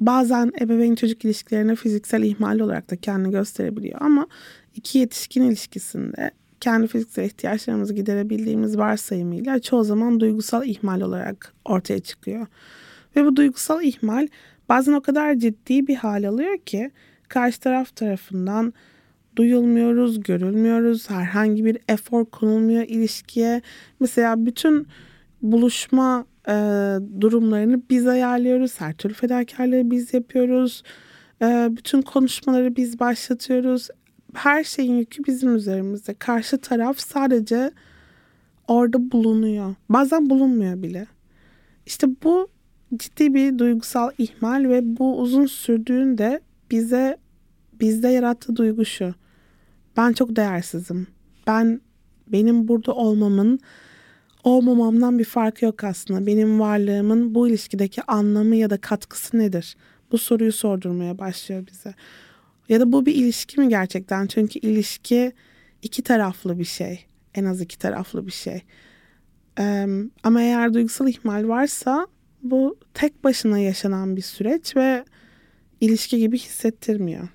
Bazen 0.00 0.52
ebeveyn 0.60 0.94
çocuk 0.94 1.24
ilişkilerine 1.24 1.74
fiziksel 1.74 2.22
ihmal 2.22 2.58
olarak 2.58 2.90
da 2.90 2.96
kendini 2.96 3.30
gösterebiliyor 3.30 4.00
ama 4.00 4.26
iki 4.74 4.98
yetişkin 4.98 5.42
ilişkisinde 5.42 6.30
kendi 6.60 6.86
fiziksel 6.86 7.24
ihtiyaçlarımızı 7.24 7.94
giderebildiğimiz 7.94 8.78
varsayımıyla 8.78 9.58
çoğu 9.58 9.84
zaman 9.84 10.20
duygusal 10.20 10.66
ihmal 10.66 11.00
olarak 11.00 11.52
ortaya 11.64 12.00
çıkıyor. 12.00 12.46
Ve 13.16 13.24
bu 13.24 13.36
duygusal 13.36 13.82
ihmal 13.82 14.28
bazen 14.68 14.92
o 14.92 15.00
kadar 15.00 15.34
ciddi 15.34 15.86
bir 15.86 15.96
hal 15.96 16.28
alıyor 16.28 16.58
ki 16.58 16.90
karşı 17.28 17.60
taraf 17.60 17.96
tarafından 17.96 18.72
duyulmuyoruz, 19.36 20.22
görülmüyoruz, 20.22 21.10
herhangi 21.10 21.64
bir 21.64 21.78
efor 21.88 22.24
konulmuyor 22.24 22.82
ilişkiye. 22.82 23.62
Mesela 24.00 24.46
bütün 24.46 24.86
buluşma 25.42 26.24
e, 26.48 26.52
durumlarını 27.20 27.82
biz 27.90 28.06
ayarlıyoruz, 28.06 28.80
her 28.80 28.92
türlü 28.92 29.14
fedakarlığı 29.14 29.90
biz 29.90 30.14
yapıyoruz, 30.14 30.82
e, 31.42 31.68
bütün 31.70 32.02
konuşmaları 32.02 32.76
biz 32.76 33.00
başlatıyoruz 33.00 33.88
her 34.34 34.64
şeyin 34.64 34.96
yükü 34.96 35.24
bizim 35.24 35.56
üzerimizde. 35.56 36.14
Karşı 36.14 36.58
taraf 36.58 36.98
sadece 36.98 37.70
orada 38.68 39.12
bulunuyor. 39.12 39.74
Bazen 39.88 40.30
bulunmuyor 40.30 40.82
bile. 40.82 41.06
İşte 41.86 42.06
bu 42.24 42.48
ciddi 42.96 43.34
bir 43.34 43.58
duygusal 43.58 44.10
ihmal 44.18 44.68
ve 44.68 44.98
bu 44.98 45.20
uzun 45.20 45.46
sürdüğünde 45.46 46.40
bize 46.70 47.16
bizde 47.80 48.08
yarattığı 48.08 48.56
duygu 48.56 48.84
şu. 48.84 49.14
Ben 49.96 50.12
çok 50.12 50.36
değersizim. 50.36 51.06
Ben 51.46 51.80
benim 52.28 52.68
burada 52.68 52.92
olmamın 52.92 53.60
olmamamdan 54.44 55.18
bir 55.18 55.24
farkı 55.24 55.64
yok 55.64 55.84
aslında. 55.84 56.26
Benim 56.26 56.60
varlığımın 56.60 57.34
bu 57.34 57.48
ilişkideki 57.48 58.02
anlamı 58.02 58.56
ya 58.56 58.70
da 58.70 58.80
katkısı 58.80 59.38
nedir? 59.38 59.76
Bu 60.12 60.18
soruyu 60.18 60.52
sordurmaya 60.52 61.18
başlıyor 61.18 61.66
bize. 61.66 61.94
Ya 62.70 62.80
da 62.80 62.92
bu 62.92 63.06
bir 63.06 63.14
ilişki 63.14 63.60
mi 63.60 63.68
gerçekten? 63.68 64.26
Çünkü 64.26 64.58
ilişki 64.58 65.32
iki 65.82 66.02
taraflı 66.02 66.58
bir 66.58 66.64
şey. 66.64 67.06
En 67.34 67.44
az 67.44 67.60
iki 67.60 67.78
taraflı 67.78 68.26
bir 68.26 68.32
şey. 68.32 68.62
Ee, 69.58 69.86
ama 70.22 70.42
eğer 70.42 70.74
duygusal 70.74 71.08
ihmal 71.08 71.48
varsa 71.48 72.06
bu 72.42 72.78
tek 72.94 73.24
başına 73.24 73.58
yaşanan 73.58 74.16
bir 74.16 74.22
süreç 74.22 74.76
ve 74.76 75.04
ilişki 75.80 76.18
gibi 76.18 76.38
hissettirmiyor. 76.38 77.28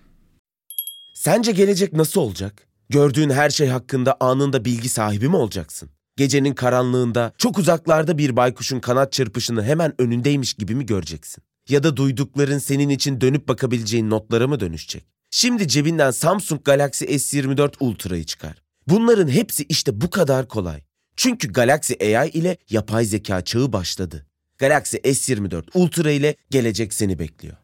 Sence 1.14 1.52
gelecek 1.52 1.94
nasıl 1.94 2.22
olacak? 2.22 2.68
Gördüğün 2.90 3.30
her 3.30 3.50
şey 3.50 3.68
hakkında 3.68 4.18
anında 4.20 4.66
bilgi 4.66 4.90
sahibi 4.90 5.28
mi 5.28 5.36
olacaksın? 5.36 5.90
Gecenin 6.18 6.54
karanlığında 6.54 7.34
çok 7.38 7.58
uzaklarda 7.58 8.18
bir 8.18 8.36
baykuşun 8.36 8.80
kanat 8.80 9.12
çırpışını 9.12 9.64
hemen 9.64 10.02
önündeymiş 10.02 10.54
gibi 10.54 10.76
mi 10.76 10.86
göreceksin? 10.86 11.44
Ya 11.70 11.84
da 11.84 11.98
duydukların 11.98 12.58
senin 12.58 12.90
için 12.90 13.22
dönüp 13.22 13.48
bakabileceğin 13.48 14.10
notlara 14.10 14.48
mı 14.48 14.60
dönüşecek? 14.60 15.15
Şimdi 15.38 15.68
cebinden 15.68 16.12
Samsung 16.12 16.64
Galaxy 16.64 17.06
S24 17.06 17.74
Ultra'yı 17.80 18.24
çıkar. 18.24 18.62
Bunların 18.88 19.28
hepsi 19.28 19.64
işte 19.70 20.02
bu 20.02 20.10
kadar 20.10 20.48
kolay. 20.48 20.82
Çünkü 21.16 21.54
Galaxy 21.54 21.94
AI 22.18 22.30
ile 22.30 22.58
yapay 22.70 23.06
zeka 23.06 23.42
çağı 23.42 23.74
başladı. 23.74 24.26
Galaxy 24.58 24.98
S24 24.98 25.64
Ultra 25.74 26.12
ile 26.12 26.36
gelecek 26.50 26.94
seni 26.94 27.20
bekliyor. 27.20 27.56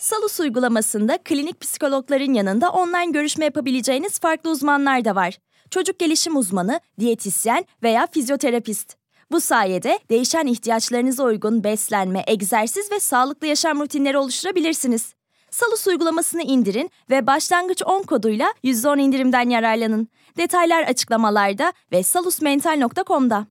Salus 0.00 0.40
uygulamasında 0.40 1.18
klinik 1.24 1.60
psikologların 1.60 2.34
yanında 2.34 2.70
online 2.70 3.12
görüşme 3.12 3.44
yapabileceğiniz 3.44 4.18
farklı 4.18 4.50
uzmanlar 4.50 5.04
da 5.04 5.14
var. 5.14 5.38
Çocuk 5.70 5.98
gelişim 5.98 6.36
uzmanı, 6.36 6.80
diyetisyen 7.00 7.64
veya 7.82 8.06
fizyoterapist. 8.12 8.96
Bu 9.30 9.40
sayede 9.40 9.98
değişen 10.10 10.46
ihtiyaçlarınıza 10.46 11.24
uygun 11.24 11.64
beslenme, 11.64 12.24
egzersiz 12.26 12.92
ve 12.92 13.00
sağlıklı 13.00 13.46
yaşam 13.46 13.80
rutinleri 13.80 14.18
oluşturabilirsiniz. 14.18 15.16
Salus 15.56 15.86
uygulamasını 15.86 16.42
indirin 16.42 16.90
ve 17.10 17.26
başlangıç 17.26 17.82
10 17.86 18.02
koduyla 18.02 18.46
%10 18.64 19.00
indirimden 19.00 19.50
yararlanın. 19.50 20.08
Detaylar 20.36 20.82
açıklamalarda 20.82 21.72
ve 21.92 22.02
salusmental.com'da. 22.02 23.46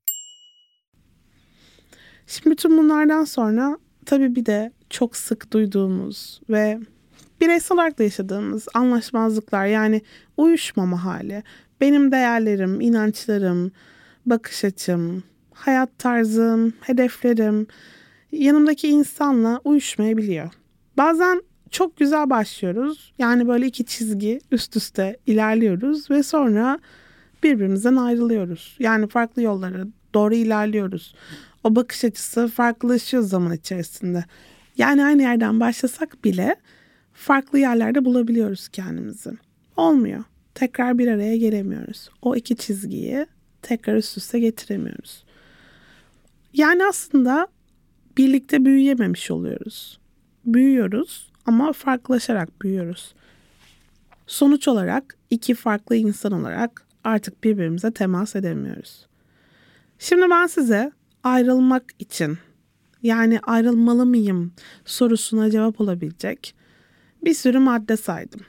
Şimdi 2.28 2.50
bütün 2.50 2.78
bunlardan 2.78 3.24
sonra 3.24 3.78
tabii 4.06 4.36
bir 4.36 4.46
de 4.46 4.72
çok 4.90 5.18
sık 5.18 5.54
duyduğumuz 5.54 6.42
ve 6.50 6.80
bireysel 7.42 7.76
olarak 7.76 8.00
da 8.00 8.04
yaşadığımız 8.04 8.68
anlaşmazlıklar 8.74 9.66
yani 9.66 10.02
uyuşmama 10.38 11.06
hali. 11.06 11.44
benim 11.82 12.12
değerlerim, 12.12 12.82
inançlarım, 12.82 13.72
bakış 14.26 14.66
açım, 14.66 15.24
hayat 15.54 16.00
tarzım, 16.00 16.74
hedeflerim 16.82 17.68
yanımdaki 18.32 18.88
insanla 18.88 19.62
uyuşmayabiliyor. 19.64 20.50
Bazen 20.98 21.42
çok 21.76 21.98
güzel 21.98 22.30
başlıyoruz. 22.30 23.14
Yani 23.18 23.48
böyle 23.48 23.66
iki 23.66 23.86
çizgi 23.86 24.40
üst 24.52 24.76
üste 24.76 25.18
ilerliyoruz 25.28 26.10
ve 26.10 26.24
sonra 26.24 26.80
birbirimizden 27.44 27.96
ayrılıyoruz. 27.96 28.76
Yani 28.80 29.08
farklı 29.08 29.42
yollara 29.42 29.86
doğru 30.14 30.36
ilerliyoruz. 30.36 31.16
O 31.64 31.76
bakış 31.76 32.06
açısı 32.06 32.48
farklılaşıyor 32.48 33.24
zaman 33.24 33.54
içerisinde. 33.54 34.26
Yani 34.78 35.06
aynı 35.06 35.22
yerden 35.22 35.60
başlasak 35.60 36.24
bile 36.24 36.56
farklı 37.14 37.60
yerlerde 37.60 38.06
bulabiliyoruz 38.06 38.68
kendimizi. 38.68 39.32
Olmuyor. 39.78 40.24
Tekrar 40.54 40.98
bir 40.98 41.08
araya 41.08 41.38
gelemiyoruz. 41.38 42.10
O 42.22 42.36
iki 42.36 42.56
çizgiyi 42.56 43.26
tekrar 43.62 43.96
üst 43.96 44.18
üste 44.18 44.40
getiremiyoruz. 44.40 45.24
Yani 46.54 46.86
aslında 46.86 47.48
birlikte 48.18 48.66
büyüyememiş 48.66 49.32
oluyoruz. 49.32 50.00
Büyüyoruz 50.46 51.35
ama 51.46 51.74
farklılaşarak 51.74 52.62
büyüyoruz. 52.62 53.16
Sonuç 54.28 54.68
olarak 54.68 55.18
iki 55.30 55.56
farklı 55.56 55.96
insan 55.96 56.32
olarak 56.32 56.86
artık 57.04 57.44
birbirimize 57.44 57.92
temas 57.92 58.36
edemiyoruz. 58.36 59.08
Şimdi 60.00 60.30
ben 60.30 60.48
size 60.48 60.92
ayrılmak 61.24 61.84
için 62.00 62.38
yani 63.04 63.40
ayrılmalı 63.40 64.06
mıyım 64.06 64.54
sorusuna 64.86 65.52
cevap 65.52 65.82
olabilecek 65.82 66.56
bir 67.24 67.34
sürü 67.34 67.60
madde 67.60 67.98
saydım. 67.98 68.42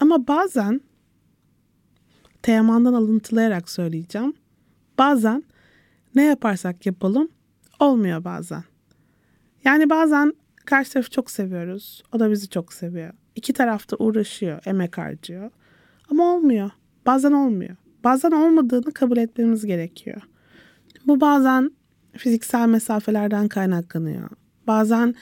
Ama 0.00 0.26
bazen 0.26 0.80
Teoman'dan 2.42 2.94
alıntılayarak 2.94 3.70
söyleyeceğim. 3.70 4.34
Bazen 4.98 5.42
ne 6.14 6.24
yaparsak 6.24 6.86
yapalım 6.86 7.28
olmuyor 7.80 8.24
bazen. 8.24 8.64
Yani 9.64 9.90
bazen 9.90 10.32
karşı 10.66 10.92
tarafı 10.92 11.10
çok 11.10 11.30
seviyoruz. 11.30 12.02
O 12.12 12.20
da 12.20 12.30
bizi 12.30 12.48
çok 12.48 12.72
seviyor. 12.72 13.12
İki 13.34 13.52
tarafta 13.52 13.96
uğraşıyor, 13.96 14.62
emek 14.66 14.98
harcıyor. 14.98 15.50
Ama 16.10 16.24
olmuyor. 16.24 16.70
Bazen 17.06 17.32
olmuyor. 17.32 17.76
Bazen 18.04 18.30
olmadığını 18.30 18.92
kabul 18.92 19.16
etmemiz 19.16 19.66
gerekiyor. 19.66 20.22
Bu 21.06 21.20
bazen 21.20 21.70
fiziksel 22.12 22.68
mesafelerden 22.68 23.48
kaynaklanıyor. 23.48 24.28
Bazen 24.66 25.14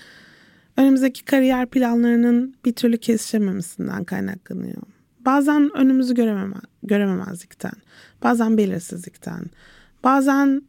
önümüzdeki 0.77 1.25
kariyer 1.25 1.67
planlarının 1.67 2.55
bir 2.65 2.73
türlü 2.73 2.99
kesişememesinden 2.99 4.05
kaynaklanıyor. 4.05 4.83
Bazen 5.21 5.71
önümüzü 5.77 6.15
görememe, 6.15 6.57
görememezlikten, 6.83 7.73
bazen 8.23 8.59
belirsizlikten, 8.59 9.45
bazen 10.05 10.63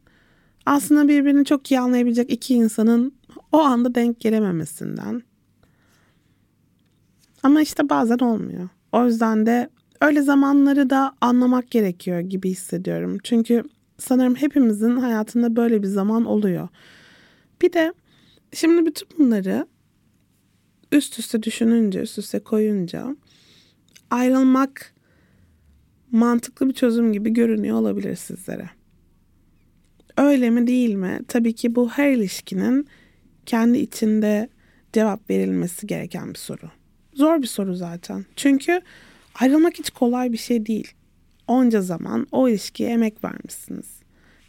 aslında 0.66 1.08
birbirini 1.08 1.44
çok 1.44 1.70
iyi 1.70 1.80
anlayabilecek 1.80 2.32
iki 2.32 2.54
insanın 2.54 3.12
o 3.52 3.58
anda 3.58 3.94
denk 3.94 4.20
gelememesinden. 4.20 5.22
Ama 7.42 7.62
işte 7.62 7.88
bazen 7.88 8.18
olmuyor. 8.18 8.68
O 8.92 9.04
yüzden 9.04 9.46
de 9.46 9.70
öyle 10.00 10.22
zamanları 10.22 10.90
da 10.90 11.12
anlamak 11.20 11.70
gerekiyor 11.70 12.20
gibi 12.20 12.50
hissediyorum. 12.50 13.18
Çünkü 13.24 13.62
sanırım 13.98 14.34
hepimizin 14.34 14.96
hayatında 14.96 15.56
böyle 15.56 15.82
bir 15.82 15.88
zaman 15.88 16.24
oluyor. 16.24 16.68
Bir 17.62 17.72
de 17.72 17.92
şimdi 18.52 18.86
bütün 18.86 19.08
bunları 19.18 19.66
üst 20.92 21.18
üste 21.18 21.42
düşününce, 21.42 22.00
üst 22.00 22.18
üste 22.18 22.38
koyunca 22.38 23.16
ayrılmak 24.10 24.94
mantıklı 26.10 26.68
bir 26.68 26.74
çözüm 26.74 27.12
gibi 27.12 27.32
görünüyor 27.32 27.76
olabilir 27.76 28.16
sizlere. 28.16 28.70
Öyle 30.16 30.50
mi 30.50 30.66
değil 30.66 30.94
mi? 30.94 31.20
Tabii 31.28 31.52
ki 31.52 31.74
bu 31.74 31.88
her 31.88 32.12
ilişkinin 32.12 32.86
kendi 33.46 33.78
içinde 33.78 34.48
cevap 34.92 35.30
verilmesi 35.30 35.86
gereken 35.86 36.34
bir 36.34 36.38
soru. 36.38 36.70
Zor 37.14 37.42
bir 37.42 37.46
soru 37.46 37.74
zaten. 37.74 38.24
Çünkü 38.36 38.80
ayrılmak 39.34 39.78
hiç 39.78 39.90
kolay 39.90 40.32
bir 40.32 40.38
şey 40.38 40.66
değil. 40.66 40.92
Onca 41.46 41.80
zaman 41.80 42.26
o 42.32 42.48
ilişkiye 42.48 42.90
emek 42.90 43.24
vermişsiniz. 43.24 43.86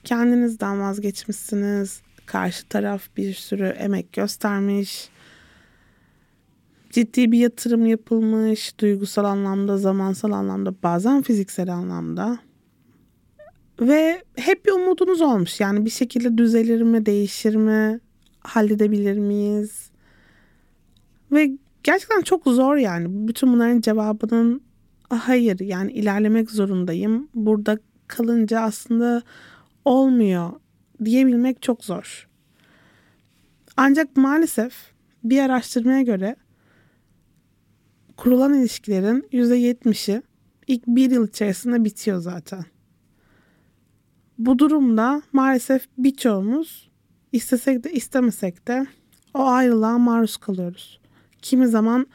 Kendinizden 0.04 0.82
vazgeçmişsiniz. 0.82 2.02
Karşı 2.26 2.68
taraf 2.68 3.08
bir 3.18 3.34
sürü 3.34 3.66
emek 3.66 4.14
göstermiş. 4.14 5.10
Ciddi 6.90 7.32
bir 7.32 7.38
yatırım 7.38 7.86
yapılmış. 7.86 8.80
Duygusal 8.80 9.26
anlamda, 9.26 9.78
zamansal 9.78 10.32
anlamda, 10.32 10.74
bazen 10.84 11.22
fiziksel 11.22 11.74
anlamda. 11.74 12.40
Ve 13.82 14.24
hep 14.36 14.66
bir 14.66 14.72
umudunuz 14.72 15.22
olmuş. 15.22 15.60
Yani 15.60 15.86
bir 15.86 15.90
şekilde 15.90 16.38
düzelir 16.38 16.82
mi, 16.82 17.06
değişir 17.06 17.56
mi, 17.56 18.00
halledebilir 18.48 19.18
miyiz? 19.18 19.90
Ve 21.32 21.58
gerçekten 21.84 22.22
çok 22.22 22.44
zor 22.44 22.76
yani. 22.76 23.28
Bütün 23.28 23.54
bunların 23.54 23.82
cevabının 23.82 24.62
hayır 25.10 25.60
yani 25.60 25.92
ilerlemek 25.92 26.52
zorundayım. 26.52 27.30
Burada 27.36 27.80
kalınca 28.08 28.60
aslında 28.60 29.22
olmuyor 29.86 30.52
diyebilmek 31.06 31.62
çok 31.62 31.84
zor. 31.84 32.28
Ancak 33.78 34.18
maalesef 34.18 34.74
bir 35.24 35.40
araştırmaya 35.40 36.02
göre 36.02 36.36
kurulan 38.18 38.54
ilişkilerin 38.54 39.22
%70'i 39.32 40.22
ilk 40.68 40.88
bir 40.88 41.12
yıl 41.12 41.28
içerisinde 41.28 41.84
bitiyor 41.84 42.20
zaten. 42.20 42.66
Bu 44.38 44.60
durumda 44.60 45.22
maalesef 45.34 45.88
birçoğumuz 45.98 46.87
istesek 47.38 47.84
de 47.84 47.94
istemesek 47.94 48.68
de 48.68 48.88
o 49.34 49.46
ayrılığa 49.46 49.98
maruz 49.98 50.38
kalıyoruz. 50.38 51.00
Kimi 51.42 51.68
zaman 51.68 52.08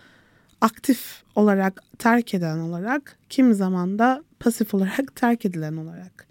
aktif 0.60 1.22
olarak 1.36 1.82
terk 1.98 2.34
eden 2.34 2.58
olarak, 2.58 3.18
kimi 3.28 3.54
zaman 3.54 3.98
da 3.98 4.24
pasif 4.40 4.74
olarak 4.74 5.16
terk 5.16 5.44
edilen 5.46 5.76
olarak. 5.76 6.26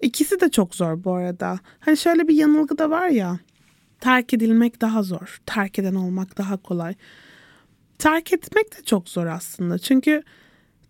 İkisi 0.00 0.40
de 0.40 0.50
çok 0.50 0.74
zor 0.74 1.04
bu 1.04 1.14
arada. 1.14 1.58
Hani 1.80 1.96
şöyle 1.96 2.28
bir 2.28 2.34
yanılgı 2.34 2.78
da 2.78 2.90
var 2.90 3.08
ya. 3.08 3.38
Terk 4.00 4.34
edilmek 4.34 4.80
daha 4.80 5.02
zor. 5.02 5.40
Terk 5.46 5.78
eden 5.78 5.94
olmak 5.94 6.38
daha 6.38 6.56
kolay. 6.56 6.94
Terk 7.98 8.32
etmek 8.32 8.78
de 8.78 8.82
çok 8.84 9.08
zor 9.08 9.26
aslında. 9.26 9.78
Çünkü 9.78 10.22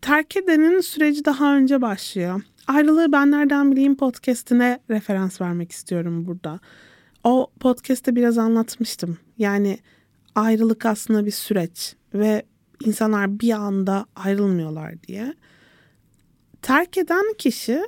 terk 0.01 0.37
edenin 0.37 0.81
süreci 0.81 1.25
daha 1.25 1.57
önce 1.57 1.83
başlıyor. 1.83 2.43
Ayrılığı 2.67 3.13
ben 3.13 3.31
nereden 3.31 3.73
bileyim 3.73 3.97
podcastine 3.97 4.81
referans 4.91 5.41
vermek 5.41 5.73
istiyorum 5.73 6.27
burada. 6.27 6.61
O 7.27 7.51
podcast'te 7.61 8.17
biraz 8.17 8.39
anlatmıştım. 8.39 9.19
Yani 9.39 9.79
ayrılık 10.35 10.87
aslında 10.87 11.27
bir 11.27 11.31
süreç 11.31 11.97
ve 12.15 12.43
insanlar 12.85 13.41
bir 13.41 13.53
anda 13.53 14.07
ayrılmıyorlar 14.17 15.03
diye. 15.03 15.35
Terk 16.63 16.99
eden 16.99 17.35
kişi 17.39 17.81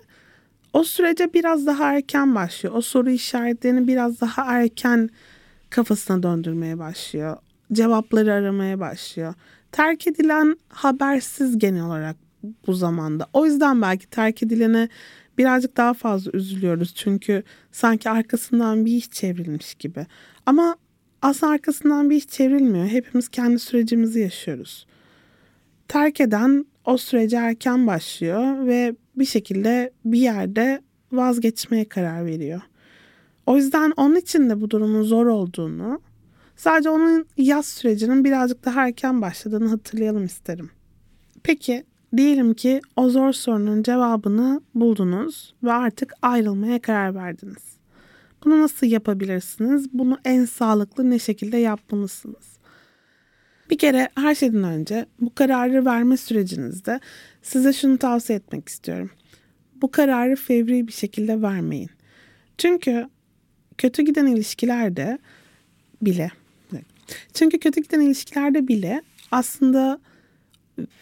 o 0.73 0.85
sürece 0.85 1.33
biraz 1.35 1.67
daha 1.67 1.95
erken 1.95 2.35
başlıyor. 2.35 2.75
O 2.75 2.81
soru 2.81 3.11
işaretlerini 3.11 3.89
biraz 3.89 4.21
daha 4.21 4.61
erken 4.61 5.11
kafasına 5.71 6.23
döndürmeye 6.23 6.79
başlıyor. 6.79 7.37
Cevapları 7.73 8.33
aramaya 8.33 8.81
başlıyor. 8.81 9.35
Terk 9.73 10.07
edilen 10.07 10.57
habersiz 10.69 11.59
genel 11.59 11.85
olarak 11.85 12.17
bu 12.67 12.73
zamanda. 12.73 13.27
O 13.33 13.47
yüzden 13.47 13.83
belki 13.83 14.11
terk 14.11 14.43
edilene 14.43 14.89
birazcık 15.39 15.77
daha 15.77 15.95
fazla 15.95 16.31
üzülüyoruz. 16.35 16.95
Çünkü 16.95 17.43
sanki 17.73 18.11
arkasından 18.11 18.85
bir 18.85 18.93
iş 18.93 19.11
çevrilmiş 19.11 19.75
gibi. 19.75 20.07
Ama 20.47 20.77
aslında 21.23 21.53
arkasından 21.53 22.11
bir 22.11 22.17
iş 22.17 22.29
çevrilmiyor. 22.29 22.87
Hepimiz 22.87 23.29
kendi 23.29 23.59
sürecimizi 23.59 24.21
yaşıyoruz. 24.21 24.87
Terk 25.89 26.21
eden 26.21 26.67
o 26.85 26.97
sürece 26.97 27.37
erken 27.37 27.87
başlıyor 27.87 28.67
ve 28.67 28.95
bir 29.17 29.25
şekilde 29.25 29.93
bir 30.05 30.19
yerde 30.19 30.83
vazgeçmeye 31.13 31.89
karar 31.89 32.27
veriyor. 32.27 32.61
O 33.47 33.57
yüzden 33.57 33.93
onun 33.97 34.17
için 34.17 34.51
de 34.51 34.61
bu 34.61 34.71
durumun 34.71 35.03
zor 35.03 35.27
olduğunu, 35.27 36.01
sadece 36.57 36.91
onun 36.91 37.27
yaz 37.37 37.67
sürecinin 37.67 38.25
birazcık 38.25 38.65
daha 38.65 38.87
erken 38.87 39.23
başladığını 39.23 39.69
hatırlayalım 39.69 40.25
isterim. 40.25 40.71
Peki 41.43 41.85
diyelim 42.17 42.55
ki 42.55 42.81
o 42.97 43.09
zor 43.09 43.33
sorunun 43.33 43.83
cevabını 43.83 44.61
buldunuz 44.75 45.55
ve 45.63 45.73
artık 45.73 46.13
ayrılmaya 46.23 46.83
karar 46.83 47.15
verdiniz. 47.15 47.79
Bunu 48.45 48.63
nasıl 48.63 48.87
yapabilirsiniz? 48.87 49.93
Bunu 49.93 50.19
en 50.25 50.45
sağlıklı 50.45 51.11
ne 51.11 51.19
şekilde 51.19 51.57
yapmalısınız? 51.57 52.59
Bir 53.71 53.79
kere 53.79 54.09
her 54.15 54.35
şeyden 54.35 54.65
önce 54.65 55.07
bu 55.21 55.35
kararı 55.35 55.85
verme 55.85 56.17
sürecinizde 56.17 57.01
size 57.43 57.73
şunu 57.73 57.99
tavsiye 57.99 58.39
etmek 58.39 58.69
istiyorum. 58.69 59.11
Bu 59.75 59.91
kararı 59.91 60.37
fevri 60.37 60.89
bir 60.89 60.93
şekilde 60.93 61.43
vermeyin. 61.43 61.91
Çünkü 62.59 63.09
kötü 63.79 64.03
giden 64.03 64.27
ilişkilerde 64.27 65.19
bile 66.03 66.31
çünkü 67.35 67.59
kötü 67.59 67.81
giden 67.81 68.01
ilişkilerde 68.01 68.69
bile 68.69 69.03
aslında 69.31 70.01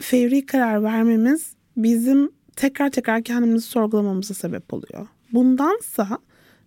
fevri 0.00 0.46
karar 0.46 0.82
vermemiz 0.82 1.52
bizim 1.76 2.30
tekrar 2.56 2.90
tekrar 2.90 3.22
kendimizi 3.22 3.66
sorgulamamıza 3.66 4.34
sebep 4.34 4.72
oluyor. 4.74 5.06
Bundansa 5.32 6.18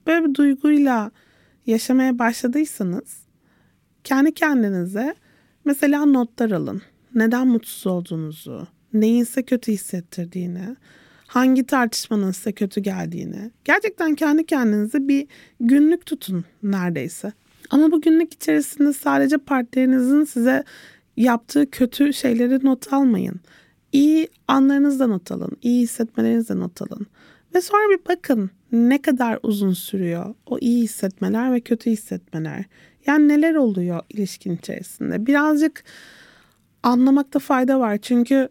böyle 0.08 0.30
bir 0.30 0.36
duyguyla 0.36 1.12
yaşamaya 1.66 2.20
başladıysanız 2.20 3.18
kendi 4.04 4.34
kendinize 4.34 5.16
mesela 5.66 6.06
notlar 6.06 6.52
alın. 6.52 6.82
Neden 7.16 7.48
mutsuz 7.48 7.88
olduğunuzu, 7.88 8.68
neyin 8.94 9.24
size 9.24 9.44
kötü 9.44 9.72
hissettirdiğini, 9.72 10.76
hangi 11.28 11.66
tartışmanın 11.66 12.32
size 12.32 12.52
kötü 12.52 12.82
geldiğini. 12.82 13.52
Gerçekten 13.64 14.16
kendi 14.16 14.46
kendinize 14.46 15.08
bir 15.08 15.28
günlük 15.60 16.06
tutun 16.06 16.46
neredeyse. 16.64 17.34
Ama 17.70 17.92
bu 17.92 18.02
günlük 18.02 18.34
içerisinde 18.34 18.94
sadece 18.94 19.38
partnerinizin 19.38 20.24
size 20.24 20.64
yaptığı 21.20 21.72
kötü 21.72 22.14
şeyleri 22.14 22.66
not 22.66 22.94
almayın. 22.94 23.40
İyi 23.92 24.28
anlarınızda 24.48 25.08
not 25.08 25.32
alın, 25.32 25.52
iyi 25.62 25.82
hissetmelerinizde 25.82 26.60
not 26.60 26.82
alın. 26.82 27.08
Ve 27.56 27.62
sonra 27.62 27.90
bir 27.90 28.00
bakın 28.10 28.52
ne 28.72 29.02
kadar 29.02 29.40
uzun 29.44 29.74
sürüyor 29.74 30.36
o 30.46 30.58
iyi 30.60 30.84
hissetmeler 30.84 31.54
ve 31.54 31.60
kötü 31.60 31.92
hissetmeler. 31.92 32.66
Yani 33.06 33.28
neler 33.28 33.56
oluyor 33.56 34.02
ilişkin 34.10 34.56
içerisinde. 34.56 35.26
Birazcık 35.26 35.84
anlamakta 36.84 37.40
fayda 37.40 37.80
var. 37.80 37.98
Çünkü 38.02 38.50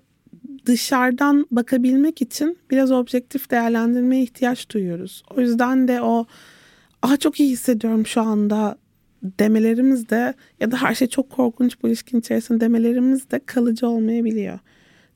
dışarıdan 0.67 1.47
bakabilmek 1.51 2.23
için 2.23 2.59
biraz 2.71 2.93
objektif 2.93 3.51
değerlendirmeye 3.51 4.23
ihtiyaç 4.23 4.71
duyuyoruz. 4.71 5.23
O 5.37 5.41
yüzden 5.41 5.89
de 5.89 6.03
o 6.03 6.27
ah 7.03 7.21
çok 7.21 7.41
iyi 7.41 7.51
hissediyorum 7.51 8.07
şu 8.07 8.21
anda 8.21 8.79
demelerimiz 9.23 10.09
de 10.09 10.35
ya 10.61 10.71
da 10.71 10.83
her 10.83 10.95
şey 10.95 11.09
çok 11.09 11.31
korkunç 11.31 11.83
bu 11.83 11.89
ilişkin 11.89 12.21
içerisinde 12.21 12.61
demelerimiz 12.61 13.31
de 13.31 13.41
kalıcı 13.47 13.89
olmayabiliyor. 13.89 14.59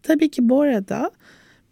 Tabii 0.03 0.31
ki 0.31 0.49
bu 0.49 0.61
arada 0.61 1.11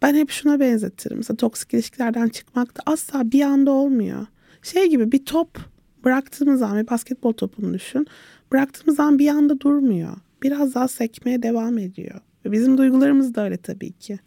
ben 0.01 0.15
hep 0.15 0.29
şuna 0.29 0.59
benzetirim. 0.59 1.17
Mesela 1.17 1.37
toksik 1.37 1.73
ilişkilerden 1.73 2.27
çıkmak 2.27 2.77
da 2.77 2.81
asla 2.85 3.31
bir 3.31 3.41
anda 3.41 3.71
olmuyor. 3.71 4.25
Şey 4.61 4.89
gibi 4.89 5.11
bir 5.11 5.25
top 5.25 5.57
bıraktığımız 6.05 6.59
zaman 6.59 6.83
bir 6.83 6.89
basketbol 6.89 7.33
topunu 7.33 7.73
düşün. 7.73 8.07
Bıraktığımız 8.51 8.95
zaman 8.95 9.19
bir 9.19 9.27
anda 9.27 9.59
durmuyor. 9.59 10.17
Biraz 10.43 10.75
daha 10.75 10.87
sekmeye 10.87 11.43
devam 11.43 11.77
ediyor. 11.77 12.21
Ve 12.45 12.51
bizim 12.51 12.77
duygularımız 12.77 13.35
da 13.35 13.43
öyle 13.43 13.57
tabii 13.57 13.91
ki. 13.91 14.19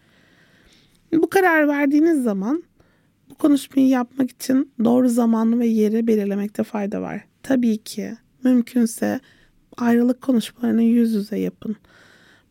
Bu 1.13 1.31
karar 1.31 1.69
verdiğiniz 1.69 2.23
zaman 2.23 2.65
bu 3.31 3.35
konuşmayı 3.35 3.89
yapmak 3.89 4.31
için 4.31 4.73
doğru 4.85 5.09
zamanı 5.09 5.59
ve 5.59 5.67
yeri 5.67 6.07
belirlemekte 6.07 6.63
fayda 6.63 7.03
var. 7.03 7.25
Tabii 7.45 7.79
ki 7.79 8.17
mümkünse 8.45 9.21
ayrılık 9.77 10.21
konuşmalarını 10.21 10.83
yüz 10.83 11.13
yüze 11.13 11.39
yapın. 11.39 11.77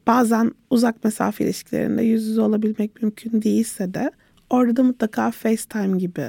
Bazen 0.07 0.51
uzak 0.69 1.03
mesafe 1.03 1.43
ilişkilerinde 1.43 2.03
yüz 2.03 2.27
yüze 2.27 2.41
olabilmek 2.41 3.01
mümkün 3.01 3.41
değilse 3.41 3.93
de 3.93 4.11
orada 4.49 4.75
da 4.75 4.83
mutlaka 4.83 5.31
FaceTime 5.31 5.97
gibi 5.97 6.27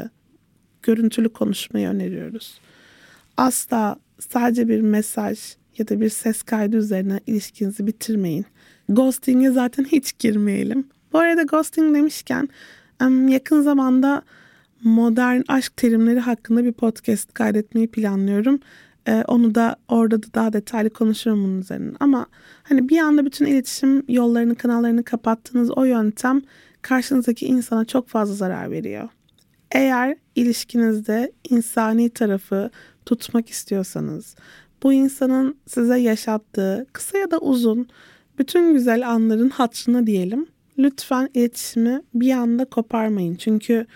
görüntülü 0.83 1.29
konuşmayı 1.29 1.88
öneriyoruz. 1.88 2.61
Asla 3.37 3.96
sadece 4.18 4.68
bir 4.68 4.81
mesaj 4.81 5.38
ya 5.79 5.88
da 5.88 6.00
bir 6.00 6.09
ses 6.09 6.42
kaydı 6.42 6.77
üzerine 6.77 7.20
ilişkinizi 7.27 7.87
bitirmeyin. 7.87 8.46
Ghosting'e 8.88 9.50
zaten 9.50 9.85
hiç 9.85 10.18
girmeyelim. 10.18 10.88
Bu 11.12 11.18
arada 11.18 11.42
ghosting 11.42 11.96
demişken 11.96 12.48
yakın 13.29 13.62
zamanda 13.62 14.22
modern 14.85 15.42
aşk 15.49 15.77
terimleri 15.77 16.20
hakkında 16.20 16.64
bir 16.64 16.73
podcast 16.73 17.35
kaydetmeyi 17.35 17.90
planlıyorum. 17.90 18.61
Ee, 19.09 19.25
onu 19.29 19.55
da 19.55 19.77
orada 19.88 20.23
da 20.23 20.27
daha 20.35 20.53
detaylı 20.53 20.90
konuşurum 20.90 21.44
bunun 21.44 21.61
üzerine. 21.61 21.92
Ama 22.01 22.27
hani 22.62 22.88
bir 22.88 22.99
anda 22.99 23.27
bütün 23.27 23.47
iletişim 23.47 24.05
yollarını, 24.09 24.55
kanallarını 24.55 25.05
kapattığınız 25.05 25.70
o 25.70 25.85
yöntem 25.85 26.42
karşınızdaki 26.83 27.47
insana 27.47 27.85
çok 27.85 28.09
fazla 28.09 28.35
zarar 28.35 28.70
veriyor. 28.70 29.09
Eğer 29.73 30.16
ilişkinizde 30.35 31.33
insani 31.51 32.11
tarafı 32.11 32.70
tutmak 33.07 33.51
istiyorsanız, 33.51 34.37
bu 34.83 34.92
insanın 34.92 35.57
size 35.66 35.99
yaşattığı 35.99 36.87
kısa 36.92 37.18
ya 37.18 37.31
da 37.31 37.38
uzun 37.38 37.88
bütün 38.38 38.75
güzel 38.75 39.11
anların 39.11 39.51
hatırına 39.51 40.07
diyelim. 40.07 40.47
Lütfen 40.79 41.29
iletişimi 41.35 42.03
bir 42.14 42.33
anda 42.33 42.64
koparmayın. 42.64 43.35
Çünkü 43.35 43.87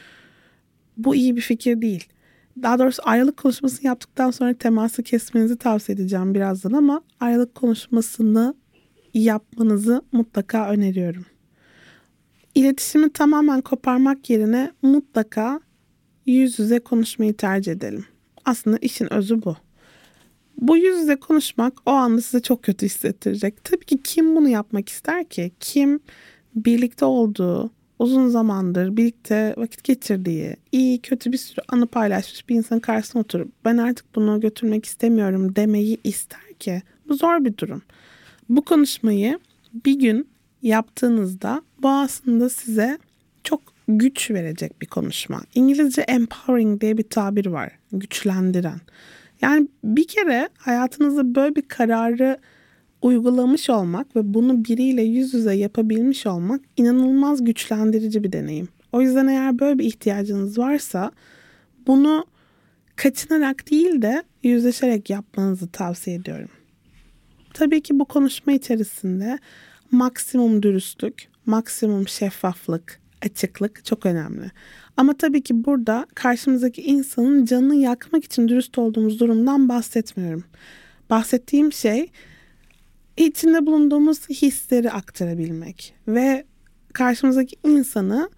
bu 0.99 1.15
iyi 1.15 1.37
bir 1.37 1.41
fikir 1.41 1.83
değil. 1.83 2.09
Daha 2.63 2.79
doğrusu 2.79 3.03
ayrılık 3.05 3.37
konuşmasını 3.37 3.87
yaptıktan 3.87 4.31
sonra 4.31 4.55
teması 4.55 5.03
kesmenizi 5.03 5.57
tavsiye 5.57 5.95
edeceğim 5.95 6.35
birazdan 6.35 6.73
ama 6.73 7.03
ayrılık 7.21 7.55
konuşmasını 7.55 8.55
yapmanızı 9.15 10.03
mutlaka 10.13 10.71
öneriyorum. 10.71 11.27
İletişimi 12.55 13.13
tamamen 13.13 13.61
koparmak 13.61 14.31
yerine 14.31 14.73
mutlaka 14.83 15.61
yüz 16.27 16.59
yüze 16.59 16.79
konuşmayı 16.79 17.37
tercih 17.37 17.73
edelim. 17.73 18.05
Aslında 18.45 18.77
işin 18.77 19.13
özü 19.13 19.43
bu. 19.43 19.57
Bu 20.57 20.77
yüz 20.77 20.99
yüze 20.99 21.17
konuşmak 21.17 21.73
o 21.87 21.91
anda 21.91 22.21
size 22.21 22.43
çok 22.43 22.63
kötü 22.63 22.87
hissettirecek. 22.87 23.65
Tabii 23.65 23.85
ki 23.85 24.03
kim 24.03 24.37
bunu 24.37 24.49
yapmak 24.49 24.89
ister 24.89 25.29
ki? 25.29 25.53
Kim 25.61 26.01
birlikte 26.55 27.05
olduğu, 27.05 27.71
uzun 27.99 28.29
zamandır 28.29 28.97
birlikte 28.97 29.55
vakit 29.57 29.85
geçirdiği, 29.85 30.57
iyi 30.73 30.99
kötü 30.99 31.33
bir 31.33 31.39
sürü 31.39 31.61
anı 31.69 31.87
paylaşmış 31.87 32.49
bir 32.49 32.55
insanın 32.55 32.81
karşısına 32.81 33.23
oturup 33.23 33.53
ben 33.65 33.77
artık 33.77 34.15
bunu 34.15 34.41
götürmek 34.41 34.85
istemiyorum 34.85 35.57
demeyi 35.57 35.99
ister 36.05 36.53
ki? 36.59 36.83
Bu 37.09 37.15
zor 37.15 37.45
bir 37.45 37.57
durum. 37.57 37.83
Bu 38.49 38.65
konuşmayı 38.65 39.39
bir 39.85 39.99
gün 39.99 40.29
yaptığınızda 40.63 41.63
bu 41.83 41.89
aslında 41.89 42.49
size 42.49 42.99
çok 43.45 43.61
güç 43.89 44.31
verecek 44.31 44.83
bir 44.83 44.87
konuşma. 44.87 45.41
İngilizce 45.55 46.03
empowering 46.03 46.81
diye 46.81 46.99
bir 46.99 47.03
tabir 47.03 47.47
var. 47.47 47.73
Güçlendiren. 47.93 48.81
Yani 49.43 49.69
bir 49.85 50.07
kere 50.09 50.49
hayatınızda 50.59 51.35
böyle 51.35 51.57
bir 51.57 51.63
kararı 51.63 52.39
uygulamış 53.03 53.71
olmak 53.71 54.17
ve 54.17 54.35
bunu 54.35 54.65
biriyle 54.65 55.03
yüz 55.03 55.35
yüze 55.35 55.55
yapabilmiş 55.55 56.27
olmak 56.27 56.61
inanılmaz 56.77 57.45
güçlendirici 57.45 58.25
bir 58.25 58.33
deneyim. 58.33 58.69
O 58.93 59.01
yüzden 59.01 59.27
eğer 59.27 59.59
böyle 59.59 59.79
bir 59.79 59.85
ihtiyacınız 59.85 60.59
varsa 60.59 61.13
bunu 61.87 62.25
kaçınarak 62.97 63.71
değil 63.71 64.03
de 64.03 64.23
yüzleşerek 64.43 65.11
yapmanızı 65.11 65.69
tavsiye 65.69 66.17
ediyorum. 66.17 66.49
Tabii 67.55 67.81
ki 67.83 67.99
bu 67.99 68.05
konuşma 68.05 68.53
içerisinde 68.53 69.39
maksimum 69.91 70.63
dürüstlük, 70.63 71.29
maksimum 71.47 72.09
şeffaflık, 72.09 73.01
açıklık 73.23 73.85
çok 73.85 74.07
önemli. 74.07 74.51
Ama 74.97 75.15
tabii 75.15 75.43
ki 75.43 75.65
burada 75.65 76.07
karşımızdaki 76.15 76.83
insanın 76.83 77.45
canını 77.45 77.75
yakmak 77.75 78.25
için 78.25 78.49
dürüst 78.49 78.79
olduğumuz 78.79 79.21
durumdan 79.21 79.69
bahsetmiyorum. 79.69 80.45
Bahsettiğim 81.11 81.73
şey 81.73 82.11
içinde 83.27 83.67
bulunduğumuz 83.67 84.29
hisleri 84.29 84.91
aktarabilmek 84.91 85.95
ve 86.09 86.45
karşımızdaki 86.93 87.57
insanı 87.65 88.31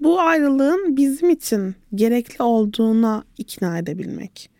bu 0.00 0.20
ayrılığın 0.20 0.96
bizim 0.96 1.30
için 1.30 1.74
gerekli 1.94 2.42
olduğuna 2.42 3.24
ikna 3.38 3.78
edebilmek. 3.78 4.50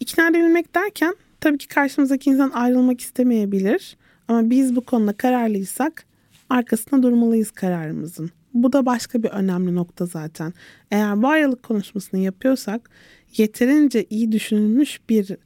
İkna 0.00 0.28
edebilmek 0.28 0.74
derken 0.74 1.14
tabii 1.40 1.58
ki 1.58 1.68
karşımızdaki 1.68 2.30
insan 2.30 2.50
ayrılmak 2.50 3.00
istemeyebilir 3.00 3.96
ama 4.28 4.50
biz 4.50 4.76
bu 4.76 4.80
konuda 4.80 5.12
kararlıysak 5.12 6.04
arkasında 6.50 7.02
durmalıyız 7.02 7.50
kararımızın. 7.50 8.30
Bu 8.54 8.72
da 8.72 8.86
başka 8.86 9.22
bir 9.22 9.28
önemli 9.28 9.74
nokta 9.74 10.06
zaten. 10.06 10.52
Eğer 10.90 11.22
bu 11.22 11.28
ayrılık 11.28 11.62
konuşmasını 11.62 12.20
yapıyorsak 12.20 12.90
yeterince 13.36 14.06
iyi 14.10 14.32
düşünülmüş 14.32 15.00
bir 15.08 15.36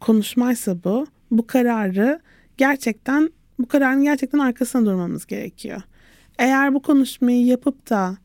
konuşmaysa 0.00 0.84
bu, 0.84 1.06
bu 1.30 1.46
kararı 1.46 2.20
gerçekten 2.60 3.30
bu 3.58 3.68
kararın 3.68 4.02
gerçekten 4.02 4.38
arkasına 4.38 4.86
durmamız 4.86 5.26
gerekiyor. 5.26 5.82
Eğer 6.38 6.74
bu 6.74 6.82
konuşmayı 6.82 7.46
yapıp 7.46 7.90
da 7.90 8.16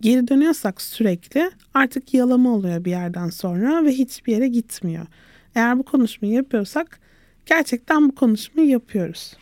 geri 0.00 0.28
dönüyorsak 0.28 0.82
sürekli 0.82 1.50
artık 1.74 2.14
yalama 2.14 2.54
oluyor 2.54 2.84
bir 2.84 2.90
yerden 2.90 3.28
sonra 3.28 3.84
ve 3.84 3.92
hiçbir 3.92 4.32
yere 4.32 4.48
gitmiyor. 4.48 5.06
Eğer 5.54 5.78
bu 5.78 5.82
konuşmayı 5.82 6.34
yapıyorsak 6.34 7.00
gerçekten 7.46 8.08
bu 8.08 8.14
konuşmayı 8.14 8.68
yapıyoruz. 8.68 9.36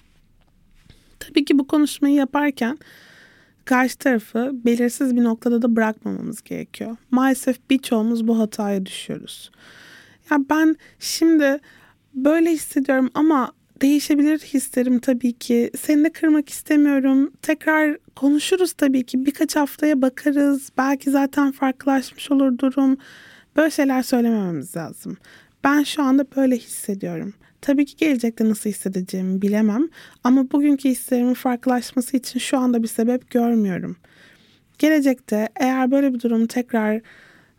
Tabii 1.20 1.44
ki 1.44 1.58
bu 1.58 1.66
konuşmayı 1.66 2.14
yaparken 2.14 2.78
karşı 3.64 3.98
tarafı 3.98 4.50
belirsiz 4.64 5.16
bir 5.16 5.24
noktada 5.24 5.62
da 5.62 5.76
bırakmamamız 5.76 6.42
gerekiyor. 6.42 6.96
Maalesef 7.10 7.70
birçoğumuz 7.70 8.28
bu 8.28 8.38
hataya 8.38 8.86
düşüyoruz. 8.86 9.50
Ya 10.30 10.38
ben 10.50 10.76
şimdi 10.98 11.58
böyle 12.14 12.50
hissediyorum 12.50 13.10
ama 13.14 13.52
değişebilir 13.80 14.38
hislerim 14.38 14.98
tabii 14.98 15.32
ki. 15.32 15.70
Seni 15.80 16.04
de 16.04 16.12
kırmak 16.12 16.48
istemiyorum. 16.48 17.32
Tekrar 17.42 17.96
konuşuruz 18.16 18.72
tabii 18.72 19.06
ki. 19.06 19.26
Birkaç 19.26 19.56
haftaya 19.56 20.02
bakarız. 20.02 20.68
Belki 20.78 21.10
zaten 21.10 21.52
farklılaşmış 21.52 22.30
olur 22.30 22.58
durum. 22.58 22.96
Böyle 23.56 23.70
şeyler 23.70 24.02
söylemememiz 24.02 24.76
lazım. 24.76 25.16
Ben 25.64 25.82
şu 25.82 26.02
anda 26.02 26.26
böyle 26.36 26.56
hissediyorum. 26.56 27.34
Tabii 27.60 27.84
ki 27.84 27.96
gelecekte 27.96 28.48
nasıl 28.48 28.70
hissedeceğimi 28.70 29.42
bilemem 29.42 29.88
ama 30.24 30.50
bugünkü 30.50 30.88
hislerimin 30.88 31.34
farklılaşması 31.34 32.16
için 32.16 32.38
şu 32.38 32.58
anda 32.58 32.82
bir 32.82 32.88
sebep 32.88 33.30
görmüyorum. 33.30 33.96
Gelecekte 34.78 35.48
eğer 35.56 35.90
böyle 35.90 36.14
bir 36.14 36.20
durum 36.20 36.46
tekrar 36.46 37.00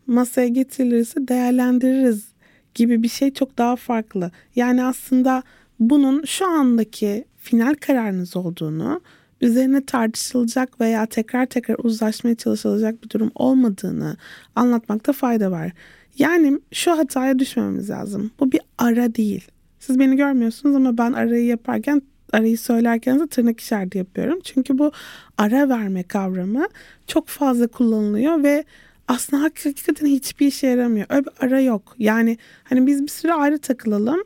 masaya 0.08 0.48
getirilirse 0.48 1.28
değerlendiririz 1.28 2.28
gibi 2.74 3.04
bir 3.04 3.10
şey 3.10 3.34
çok 3.34 3.58
daha 3.58 3.76
farklı. 3.76 4.32
Yani 4.56 4.84
aslında 4.84 5.44
bunun 5.80 6.24
şu 6.24 6.48
andaki 6.48 7.26
final 7.38 7.74
kararınız 7.74 8.36
olduğunu, 8.36 9.02
üzerine 9.42 9.86
tartışılacak 9.86 10.82
veya 10.82 11.06
tekrar 11.06 11.46
tekrar 11.46 11.76
uzlaşmaya 11.84 12.36
çalışılacak 12.36 13.04
bir 13.04 13.10
durum 13.10 13.32
olmadığını 13.36 14.18
anlatmakta 14.56 15.14
fayda 15.14 15.52
var. 15.52 15.72
Yani 16.18 16.60
şu 16.72 16.92
hataya 16.92 17.40
düşmememiz 17.40 17.90
lazım. 17.90 18.32
Bu 18.40 18.52
bir 18.52 18.62
ara 18.78 19.16
değil. 19.16 19.48
Siz 19.80 20.00
beni 20.00 20.16
görmüyorsunuz 20.16 20.76
ama 20.76 20.98
ben 20.98 21.14
arayı 21.14 21.46
yaparken 21.46 22.02
arayı 22.34 22.58
söylerken 22.58 23.20
de 23.20 23.28
tırnak 23.28 23.60
işareti 23.60 23.98
yapıyorum. 23.98 24.40
Çünkü 24.44 24.78
bu 24.78 24.92
ara 25.38 25.70
verme 25.70 26.04
kavramı 26.04 26.68
çok 27.08 27.28
fazla 27.28 27.68
kullanılıyor 27.68 28.44
ve 28.44 28.64
aslında 29.08 29.44
hakikaten 29.44 30.08
hiçbir 30.08 30.48
işe 30.48 30.68
yaramıyor. 30.68 31.06
Öyle 31.10 31.26
bir 31.26 31.32
ara 31.40 31.62
yok. 31.62 31.96
Yani 31.98 32.38
hani 32.64 32.88
biz 32.88 33.04
bir 33.04 33.08
süre 33.08 33.34
ayrı 33.34 33.58
takılalım 33.58 34.24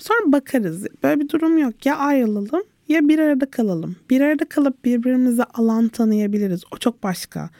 sonra 0.00 0.32
bakarız. 0.32 0.86
Böyle 1.02 1.20
bir 1.20 1.28
durum 1.28 1.58
yok. 1.58 1.86
Ya 1.86 1.96
ayrılalım 1.96 2.62
ya 2.88 3.08
bir 3.08 3.18
arada 3.18 3.50
kalalım. 3.50 3.96
Bir 4.10 4.20
arada 4.20 4.44
kalıp 4.44 4.84
birbirimize 4.84 5.44
alan 5.44 5.88
tanıyabiliriz. 5.88 6.62
O 6.74 6.76
çok 6.76 7.02
başka. 7.02 7.50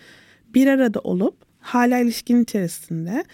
Bir 0.55 0.67
arada 0.67 1.01
olup 1.01 1.35
hala 1.61 1.99
ilişkinin 1.99 2.43
içerisinde 2.43 3.25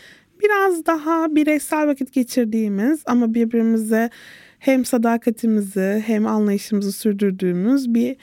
biraz 0.43 0.87
daha 0.87 1.35
bireysel 1.35 1.87
vakit 1.87 2.13
geçirdiğimiz 2.13 3.03
ama 3.07 3.35
birbirimize 3.35 4.11
hem 4.59 4.85
sadakatimizi 4.85 6.03
hem 6.07 6.27
anlayışımızı 6.27 6.93
sürdürdüğümüz 6.93 7.95
bir 7.95 8.17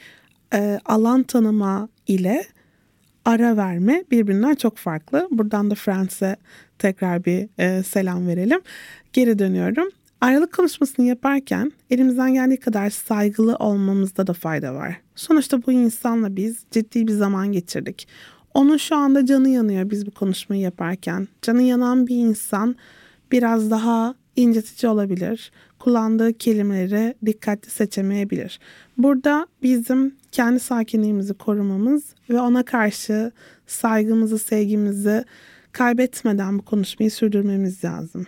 e, 0.54 0.80
alan 0.84 1.22
tanıma 1.22 1.88
ile 2.06 2.44
ara 3.24 3.56
verme 3.56 4.04
birbirinden 4.10 4.54
çok 4.54 4.76
farklı. 4.76 5.28
Buradan 5.30 5.70
da 5.70 5.74
Friends'e 5.74 6.36
tekrar 6.78 7.24
bir 7.24 7.48
e, 7.58 7.82
selam 7.82 8.26
verelim. 8.26 8.60
Geri 9.12 9.38
dönüyorum. 9.38 9.88
Ayrılık 10.24 10.52
konuşmasını 10.52 11.06
yaparken 11.06 11.72
elimizden 11.90 12.34
geldiği 12.34 12.60
kadar 12.60 12.90
saygılı 12.90 13.56
olmamızda 13.56 14.26
da 14.26 14.32
fayda 14.32 14.74
var. 14.74 15.00
Sonuçta 15.14 15.66
bu 15.66 15.72
insanla 15.72 16.36
biz 16.36 16.64
ciddi 16.70 17.06
bir 17.06 17.12
zaman 17.12 17.52
geçirdik. 17.52 18.08
Onun 18.54 18.76
şu 18.76 18.96
anda 18.96 19.26
canı 19.26 19.48
yanıyor 19.48 19.90
biz 19.90 20.06
bu 20.06 20.10
konuşmayı 20.10 20.62
yaparken. 20.62 21.28
Canı 21.42 21.62
yanan 21.62 22.06
bir 22.06 22.16
insan 22.16 22.76
biraz 23.32 23.70
daha 23.70 24.14
incitici 24.36 24.90
olabilir. 24.90 25.52
Kullandığı 25.78 26.32
kelimeleri 26.32 27.14
dikkatli 27.26 27.70
seçemeyebilir. 27.70 28.60
Burada 28.98 29.46
bizim 29.62 30.14
kendi 30.32 30.60
sakinliğimizi 30.60 31.34
korumamız 31.34 32.14
ve 32.30 32.40
ona 32.40 32.64
karşı 32.64 33.32
saygımızı, 33.66 34.38
sevgimizi 34.38 35.24
kaybetmeden 35.72 36.58
bu 36.58 36.62
konuşmayı 36.62 37.10
sürdürmemiz 37.10 37.84
lazım. 37.84 38.26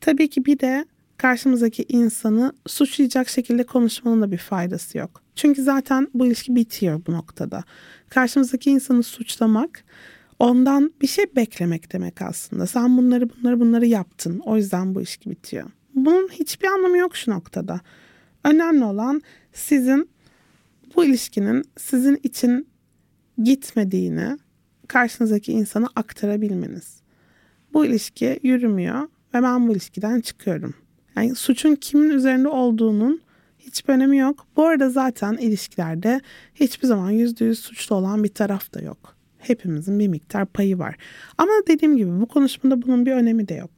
Tabii 0.00 0.30
ki 0.30 0.44
bir 0.44 0.58
de 0.58 0.84
karşımızdaki 1.18 1.84
insanı 1.88 2.52
suçlayacak 2.66 3.28
şekilde 3.28 3.64
konuşmanın 3.66 4.22
da 4.22 4.32
bir 4.32 4.38
faydası 4.38 4.98
yok. 4.98 5.22
Çünkü 5.34 5.62
zaten 5.62 6.08
bu 6.14 6.26
ilişki 6.26 6.56
bitiyor 6.56 7.00
bu 7.06 7.12
noktada. 7.12 7.64
Karşımızdaki 8.08 8.70
insanı 8.70 9.02
suçlamak 9.02 9.84
ondan 10.38 10.92
bir 11.02 11.06
şey 11.06 11.24
beklemek 11.36 11.92
demek 11.92 12.22
aslında. 12.22 12.66
Sen 12.66 12.96
bunları 12.96 13.28
bunları 13.30 13.60
bunları 13.60 13.86
yaptın. 13.86 14.38
O 14.44 14.56
yüzden 14.56 14.94
bu 14.94 15.00
ilişki 15.00 15.30
bitiyor. 15.30 15.70
Bunun 15.94 16.28
hiçbir 16.28 16.68
anlamı 16.68 16.98
yok 16.98 17.16
şu 17.16 17.30
noktada. 17.30 17.80
Önemli 18.44 18.84
olan 18.84 19.22
sizin 19.52 20.10
bu 20.96 21.04
ilişkinin 21.04 21.64
sizin 21.76 22.20
için 22.22 22.68
gitmediğini 23.42 24.38
karşınızdaki 24.88 25.52
insana 25.52 25.86
aktarabilmeniz. 25.96 27.00
Bu 27.72 27.86
ilişki 27.86 28.40
yürümüyor 28.42 29.02
ve 29.34 29.42
ben 29.42 29.68
bu 29.68 29.72
ilişkiden 29.72 30.20
çıkıyorum. 30.20 30.74
Yani 31.18 31.34
suçun 31.34 31.74
kimin 31.74 32.10
üzerinde 32.10 32.48
olduğunun 32.48 33.20
hiçbir 33.58 33.92
önemi 33.92 34.18
yok. 34.18 34.46
Bu 34.56 34.66
arada 34.66 34.90
zaten 34.90 35.32
ilişkilerde 35.32 36.20
hiçbir 36.54 36.88
zaman 36.88 37.10
yüzde 37.10 37.44
yüz 37.44 37.58
suçlu 37.58 37.96
olan 37.96 38.24
bir 38.24 38.28
taraf 38.28 38.74
da 38.74 38.80
yok. 38.80 39.16
Hepimizin 39.38 39.98
bir 39.98 40.08
miktar 40.08 40.46
payı 40.46 40.78
var. 40.78 40.96
Ama 41.38 41.52
dediğim 41.68 41.96
gibi 41.96 42.20
bu 42.20 42.26
konuşmada 42.26 42.82
bunun 42.82 43.06
bir 43.06 43.12
önemi 43.12 43.48
de 43.48 43.54
yok. 43.54 43.70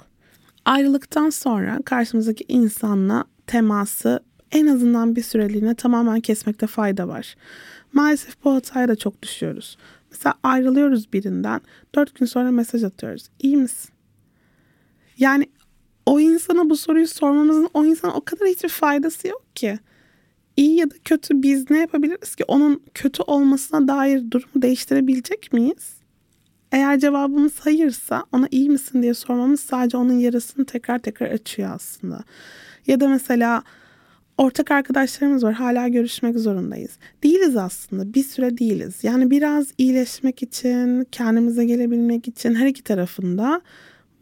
Ayrılıktan 0.64 1.30
sonra 1.30 1.78
karşımızdaki 1.84 2.44
insanla 2.48 3.24
teması 3.46 4.20
en 4.52 4.66
azından 4.66 5.16
bir 5.16 5.22
süreliğine 5.22 5.74
tamamen 5.74 6.20
kesmekte 6.20 6.66
fayda 6.66 7.08
var. 7.08 7.34
Maalesef 7.92 8.44
bu 8.44 8.54
hataya 8.54 8.88
da 8.88 8.96
çok 8.96 9.22
düşüyoruz. 9.22 9.76
Mesela 10.10 10.34
ayrılıyoruz 10.42 11.12
birinden 11.12 11.60
dört 11.94 12.14
gün 12.14 12.26
sonra 12.26 12.50
mesaj 12.50 12.84
atıyoruz. 12.84 13.28
İyi 13.38 13.56
misin? 13.56 13.90
Yani 15.18 15.49
o 16.10 16.20
insana 16.20 16.70
bu 16.70 16.76
soruyu 16.76 17.08
sormamızın 17.08 17.68
o 17.74 17.84
insana 17.84 18.14
o 18.14 18.20
kadar 18.20 18.48
hiçbir 18.48 18.68
faydası 18.68 19.28
yok 19.28 19.56
ki. 19.56 19.78
İyi 20.56 20.76
ya 20.76 20.90
da 20.90 20.94
kötü 21.04 21.42
biz 21.42 21.70
ne 21.70 21.78
yapabiliriz 21.78 22.34
ki? 22.34 22.44
Onun 22.48 22.82
kötü 22.94 23.22
olmasına 23.22 23.88
dair 23.88 24.30
durumu 24.30 24.62
değiştirebilecek 24.62 25.52
miyiz? 25.52 25.94
Eğer 26.72 26.98
cevabımız 26.98 27.60
hayırsa 27.60 28.24
ona 28.32 28.48
iyi 28.50 28.70
misin 28.70 29.02
diye 29.02 29.14
sormamız 29.14 29.60
sadece 29.60 29.96
onun 29.96 30.18
yarasını 30.18 30.64
tekrar 30.64 30.98
tekrar 30.98 31.30
açıyor 31.30 31.70
aslında. 31.74 32.24
Ya 32.86 33.00
da 33.00 33.08
mesela 33.08 33.62
ortak 34.38 34.70
arkadaşlarımız 34.70 35.44
var 35.44 35.54
hala 35.54 35.88
görüşmek 35.88 36.38
zorundayız. 36.38 36.98
Değiliz 37.22 37.56
aslında 37.56 38.14
bir 38.14 38.24
süre 38.24 38.58
değiliz. 38.58 39.04
Yani 39.04 39.30
biraz 39.30 39.66
iyileşmek 39.78 40.42
için 40.42 41.06
kendimize 41.12 41.64
gelebilmek 41.64 42.28
için 42.28 42.54
her 42.54 42.66
iki 42.66 42.82
tarafında 42.82 43.60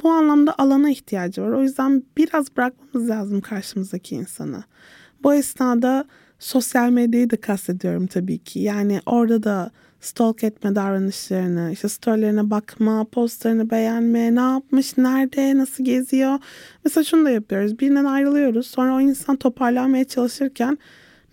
bu 0.02 0.10
anlamda 0.10 0.54
alana 0.58 0.90
ihtiyacı 0.90 1.42
var. 1.42 1.50
O 1.50 1.62
yüzden 1.62 2.02
biraz 2.16 2.56
bırakmamız 2.56 3.08
lazım 3.08 3.40
karşımızdaki 3.40 4.14
insanı. 4.14 4.64
Bu 5.22 5.34
esnada 5.34 6.04
sosyal 6.38 6.90
medyayı 6.90 7.30
da 7.30 7.40
kastediyorum 7.40 8.06
tabii 8.06 8.38
ki. 8.38 8.60
Yani 8.60 9.00
orada 9.06 9.42
da 9.42 9.70
stalk 10.00 10.44
etme 10.44 10.74
davranışlarını, 10.74 11.70
işte 11.72 11.88
storylerine 11.88 12.50
bakma, 12.50 13.04
postlarını 13.04 13.70
beğenme, 13.70 14.34
ne 14.34 14.40
yapmış, 14.40 14.98
nerede, 14.98 15.58
nasıl 15.58 15.84
geziyor. 15.84 16.38
Mesela 16.84 17.04
şunu 17.04 17.24
da 17.24 17.30
yapıyoruz. 17.30 17.78
Birinden 17.78 18.04
ayrılıyoruz. 18.04 18.66
Sonra 18.66 18.94
o 18.94 19.00
insan 19.00 19.36
toparlanmaya 19.36 20.04
çalışırken 20.04 20.78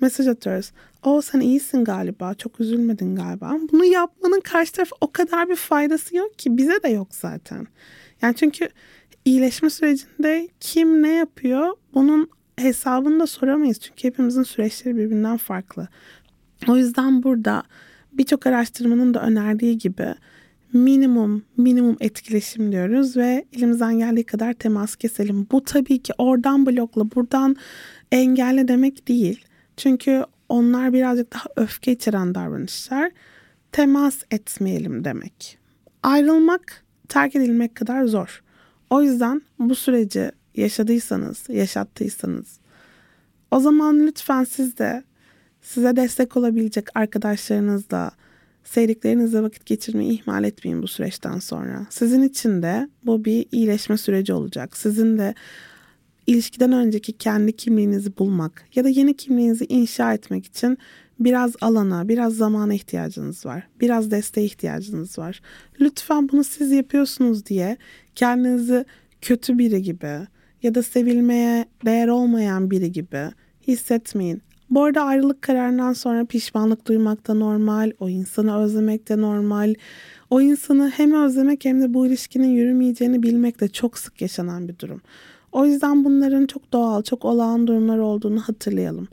mesaj 0.01 0.27
atıyoruz. 0.27 0.71
O 1.03 1.21
sen 1.21 1.39
iyisin 1.39 1.83
galiba, 1.83 2.33
çok 2.33 2.59
üzülmedin 2.59 3.15
galiba. 3.15 3.57
Bunu 3.71 3.85
yapmanın 3.85 4.39
karşı 4.39 4.71
taraf 4.71 4.89
o 5.01 5.11
kadar 5.11 5.49
bir 5.49 5.55
faydası 5.55 6.15
yok 6.15 6.39
ki 6.39 6.57
bize 6.57 6.83
de 6.83 6.89
yok 6.89 7.07
zaten. 7.11 7.67
Yani 8.25 8.35
çünkü 8.35 8.69
iyileşme 9.25 9.69
sürecinde 9.69 10.49
kim 10.59 11.03
ne 11.03 11.13
yapıyor 11.13 11.73
bunun 11.93 12.29
hesabını 12.57 13.19
da 13.19 13.27
soramayız. 13.27 13.79
Çünkü 13.79 14.03
hepimizin 14.07 14.43
süreçleri 14.43 14.97
birbirinden 14.97 15.37
farklı. 15.37 15.87
O 16.67 16.77
yüzden 16.77 17.23
burada 17.23 17.63
birçok 18.13 18.47
araştırmanın 18.47 19.13
da 19.13 19.21
önerdiği 19.21 19.77
gibi 19.77 20.15
minimum 20.73 21.43
minimum 21.57 21.97
etkileşim 21.99 22.71
diyoruz 22.71 23.17
ve 23.17 23.45
elimizden 23.53 23.97
geldiği 23.97 24.23
kadar 24.23 24.53
temas 24.53 24.95
keselim. 24.95 25.47
Bu 25.51 25.63
tabii 25.63 25.99
ki 25.99 26.13
oradan 26.17 26.65
blokla 26.65 27.11
buradan 27.11 27.55
engelle 28.11 28.67
demek 28.67 29.07
değil. 29.07 29.45
Çünkü 29.77 30.23
onlar 30.49 30.93
birazcık 30.93 31.33
daha 31.33 31.45
öfke 31.55 31.91
içeren 31.91 32.35
davranışlar. 32.35 33.11
Temas 33.71 34.23
etmeyelim 34.31 35.03
demek. 35.03 35.57
Ayrılmak 36.03 36.84
terk 37.05 37.35
edilmek 37.35 37.75
kadar 37.75 38.05
zor. 38.05 38.43
O 38.89 39.01
yüzden 39.01 39.41
bu 39.59 39.75
süreci 39.75 40.31
yaşadıysanız, 40.55 41.49
yaşattıysanız 41.49 42.59
o 43.51 43.59
zaman 43.59 44.07
lütfen 44.07 44.43
siz 44.43 44.77
de 44.77 45.03
size 45.61 45.95
destek 45.95 46.37
olabilecek 46.37 46.87
arkadaşlarınızla, 46.95 48.11
sevdiklerinizle 48.63 49.41
vakit 49.43 49.65
geçirmeyi 49.65 50.11
ihmal 50.11 50.43
etmeyin 50.43 50.81
bu 50.81 50.87
süreçten 50.87 51.39
sonra. 51.39 51.87
Sizin 51.89 52.23
için 52.23 52.61
de 52.61 52.89
bu 53.05 53.25
bir 53.25 53.45
iyileşme 53.51 53.97
süreci 53.97 54.33
olacak. 54.33 54.77
Sizin 54.77 55.17
de 55.17 55.33
ilişkiden 56.27 56.71
önceki 56.71 57.13
kendi 57.13 57.55
kimliğinizi 57.55 58.17
bulmak 58.17 58.65
ya 58.75 58.83
da 58.83 58.89
yeni 58.89 59.17
kimliğinizi 59.17 59.65
inşa 59.65 60.13
etmek 60.13 60.45
için 60.45 60.77
biraz 61.19 61.53
alana, 61.61 62.07
biraz 62.07 62.33
zamana 62.33 62.73
ihtiyacınız 62.73 63.45
var. 63.45 63.67
Biraz 63.81 64.11
desteğe 64.11 64.45
ihtiyacınız 64.45 65.19
var. 65.19 65.41
Lütfen 65.81 66.29
bunu 66.29 66.43
siz 66.43 66.71
yapıyorsunuz 66.71 67.45
diye 67.45 67.77
kendinizi 68.15 68.85
kötü 69.21 69.57
biri 69.57 69.81
gibi 69.81 70.27
ya 70.63 70.75
da 70.75 70.83
sevilmeye 70.83 71.65
değer 71.85 72.07
olmayan 72.07 72.71
biri 72.71 72.91
gibi 72.91 73.31
hissetmeyin. 73.67 74.41
Bu 74.69 74.83
arada 74.83 75.03
ayrılık 75.03 75.41
kararından 75.41 75.93
sonra 75.93 76.25
pişmanlık 76.25 76.87
duymak 76.87 77.27
da 77.27 77.33
normal, 77.33 77.91
o 77.99 78.09
insanı 78.09 78.57
özlemek 78.57 79.09
de 79.09 79.21
normal. 79.21 79.73
O 80.29 80.41
insanı 80.41 80.89
hem 80.89 81.13
özlemek 81.13 81.65
hem 81.65 81.81
de 81.81 81.93
bu 81.93 82.07
ilişkinin 82.07 82.47
yürümeyeceğini 82.47 83.23
bilmek 83.23 83.61
de 83.61 83.67
çok 83.67 83.97
sık 83.97 84.21
yaşanan 84.21 84.67
bir 84.67 84.79
durum. 84.79 85.01
O 85.55 85.65
yüzden 85.65 86.05
bunların 86.05 86.45
çok 86.45 86.73
doğal, 86.73 87.03
çok 87.03 87.25
olağan 87.25 87.67
durumlar 87.67 87.97
olduğunu 87.97 88.39
hatırlayalım. 88.39 89.07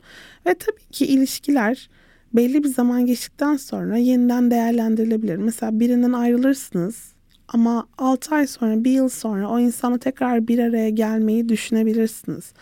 Ve 0.45 0.53
tabii 0.53 0.85
ki 0.91 1.05
ilişkiler 1.05 1.89
belli 2.33 2.63
bir 2.63 2.69
zaman 2.69 3.05
geçtikten 3.05 3.55
sonra 3.55 3.97
yeniden 3.97 4.51
değerlendirilebilir. 4.51 5.35
Mesela 5.35 5.79
birinden 5.79 6.13
ayrılırsınız 6.13 7.13
ama 7.47 7.87
6 7.97 8.35
ay 8.35 8.47
sonra, 8.47 8.83
bir 8.83 8.91
yıl 8.91 9.09
sonra 9.09 9.49
o 9.49 9.59
insanla 9.59 9.97
tekrar 9.97 10.47
bir 10.47 10.59
araya 10.59 10.89
gelmeyi 10.89 11.49
düşünebilirsiniz. 11.49 12.53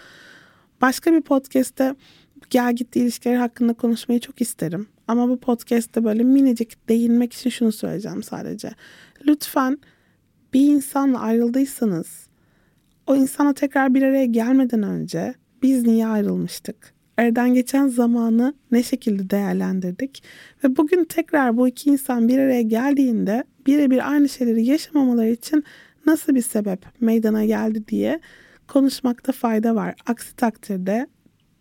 Başka 0.82 1.14
bir 1.14 1.22
podcast'te 1.22 1.96
gel 2.50 2.76
gitti 2.76 3.00
ilişkileri 3.00 3.38
hakkında 3.38 3.74
konuşmayı 3.74 4.20
çok 4.20 4.42
isterim. 4.42 4.88
Ama 5.08 5.30
bu 5.30 5.38
podcast'te 5.38 6.04
böyle 6.04 6.24
minicik 6.24 6.90
değinmek 6.90 7.34
için 7.34 7.50
şunu 7.50 7.72
söyleyeceğim 7.72 8.24
sadece. 8.24 8.72
Lütfen 9.28 9.78
bir 10.54 10.62
insanla 10.62 11.20
ayrıldıysanız 11.20 12.31
o 13.08 13.16
insana 13.16 13.54
tekrar 13.54 13.94
bir 13.94 14.02
araya 14.02 14.26
gelmeden 14.26 14.84
önce 14.84 15.34
biz 15.62 15.88
niye 15.88 16.08
ayrılmıştık? 16.08 16.94
Aradan 17.18 17.54
geçen 17.54 17.88
zamanı 17.88 18.54
ne 18.72 18.84
şekilde 18.84 19.30
değerlendirdik? 19.30 20.24
Ve 20.64 20.78
bugün 20.78 21.04
tekrar 21.04 21.58
bu 21.58 21.68
iki 21.68 21.90
insan 21.90 22.28
bir 22.28 22.38
araya 22.38 22.62
geldiğinde 22.62 23.44
birebir 23.68 24.12
aynı 24.12 24.30
şeyleri 24.30 24.66
yaşamamaları 24.66 25.30
için 25.30 25.64
nasıl 26.06 26.36
bir 26.36 26.42
sebep 26.42 27.02
meydana 27.02 27.46
geldi 27.46 27.88
diye 27.88 28.20
konuşmakta 28.68 29.32
fayda 29.32 29.76
var. 29.76 29.96
Aksi 30.06 30.36
takdirde 30.36 31.08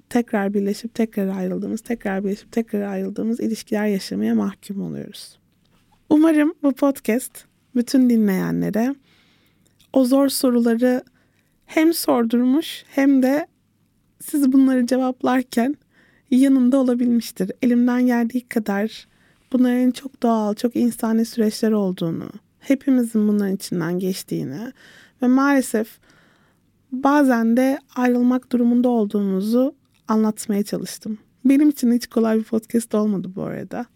tekrar 0.08 0.54
birleşip 0.54 0.94
tekrar 0.94 1.36
ayrıldığımız, 1.36 1.80
tekrar 1.80 2.24
birleşip 2.24 2.52
tekrar 2.52 2.82
ayrıldığımız 2.82 3.40
ilişkiler 3.40 3.86
yaşamaya 3.86 4.34
mahkum 4.34 4.82
oluyoruz. 4.82 5.38
Umarım 6.08 6.54
bu 6.62 6.72
podcast 6.72 7.44
bütün 7.74 8.10
dinleyenlere 8.10 8.94
o 9.92 10.04
zor 10.04 10.28
soruları 10.28 11.02
hem 11.70 11.94
sordurmuş 11.94 12.84
hem 12.88 13.22
de 13.22 13.46
siz 14.20 14.52
bunları 14.52 14.86
cevaplarken 14.86 15.74
yanında 16.30 16.78
olabilmiştir. 16.78 17.52
Elimden 17.62 18.06
geldiği 18.06 18.48
kadar 18.48 19.08
bunların 19.52 19.90
çok 19.90 20.22
doğal, 20.22 20.54
çok 20.54 20.76
insani 20.76 21.24
süreçler 21.24 21.72
olduğunu, 21.72 22.30
hepimizin 22.60 23.28
bunların 23.28 23.54
içinden 23.54 23.98
geçtiğini 23.98 24.72
ve 25.22 25.26
maalesef 25.26 25.98
bazen 26.92 27.56
de 27.56 27.78
ayrılmak 27.96 28.52
durumunda 28.52 28.88
olduğumuzu 28.88 29.74
anlatmaya 30.08 30.62
çalıştım. 30.62 31.18
Benim 31.44 31.68
için 31.68 31.92
hiç 31.92 32.06
kolay 32.06 32.38
bir 32.38 32.44
podcast 32.44 32.94
olmadı 32.94 33.30
bu 33.36 33.42
arada. 33.42 33.86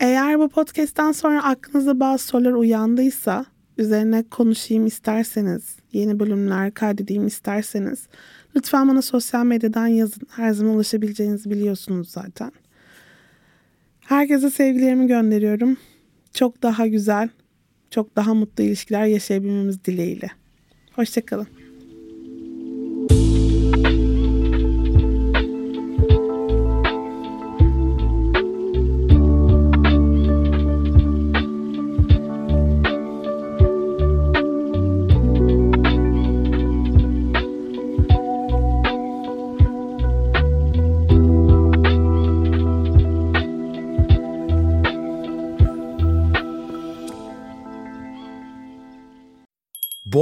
Eğer 0.00 0.38
bu 0.38 0.48
podcast'ten 0.48 1.12
sonra 1.12 1.44
aklınızda 1.44 2.00
bazı 2.00 2.24
sorular 2.24 2.52
uyandıysa, 2.52 3.44
üzerine 3.78 4.22
konuşayım 4.22 4.86
isterseniz, 4.86 5.79
yeni 5.92 6.20
bölümler 6.20 6.74
kaydedeyim 6.74 7.26
isterseniz 7.26 8.08
lütfen 8.56 8.88
bana 8.88 9.02
sosyal 9.02 9.44
medyadan 9.44 9.86
yazın. 9.86 10.22
Her 10.30 10.52
zaman 10.52 10.74
ulaşabileceğinizi 10.74 11.50
biliyorsunuz 11.50 12.10
zaten. 12.10 12.52
Herkese 14.00 14.50
sevgilerimi 14.50 15.06
gönderiyorum. 15.06 15.76
Çok 16.34 16.62
daha 16.62 16.86
güzel, 16.86 17.28
çok 17.90 18.16
daha 18.16 18.34
mutlu 18.34 18.64
ilişkiler 18.64 19.04
yaşayabilmemiz 19.04 19.84
dileğiyle. 19.84 20.30
Hoşçakalın. 20.92 21.69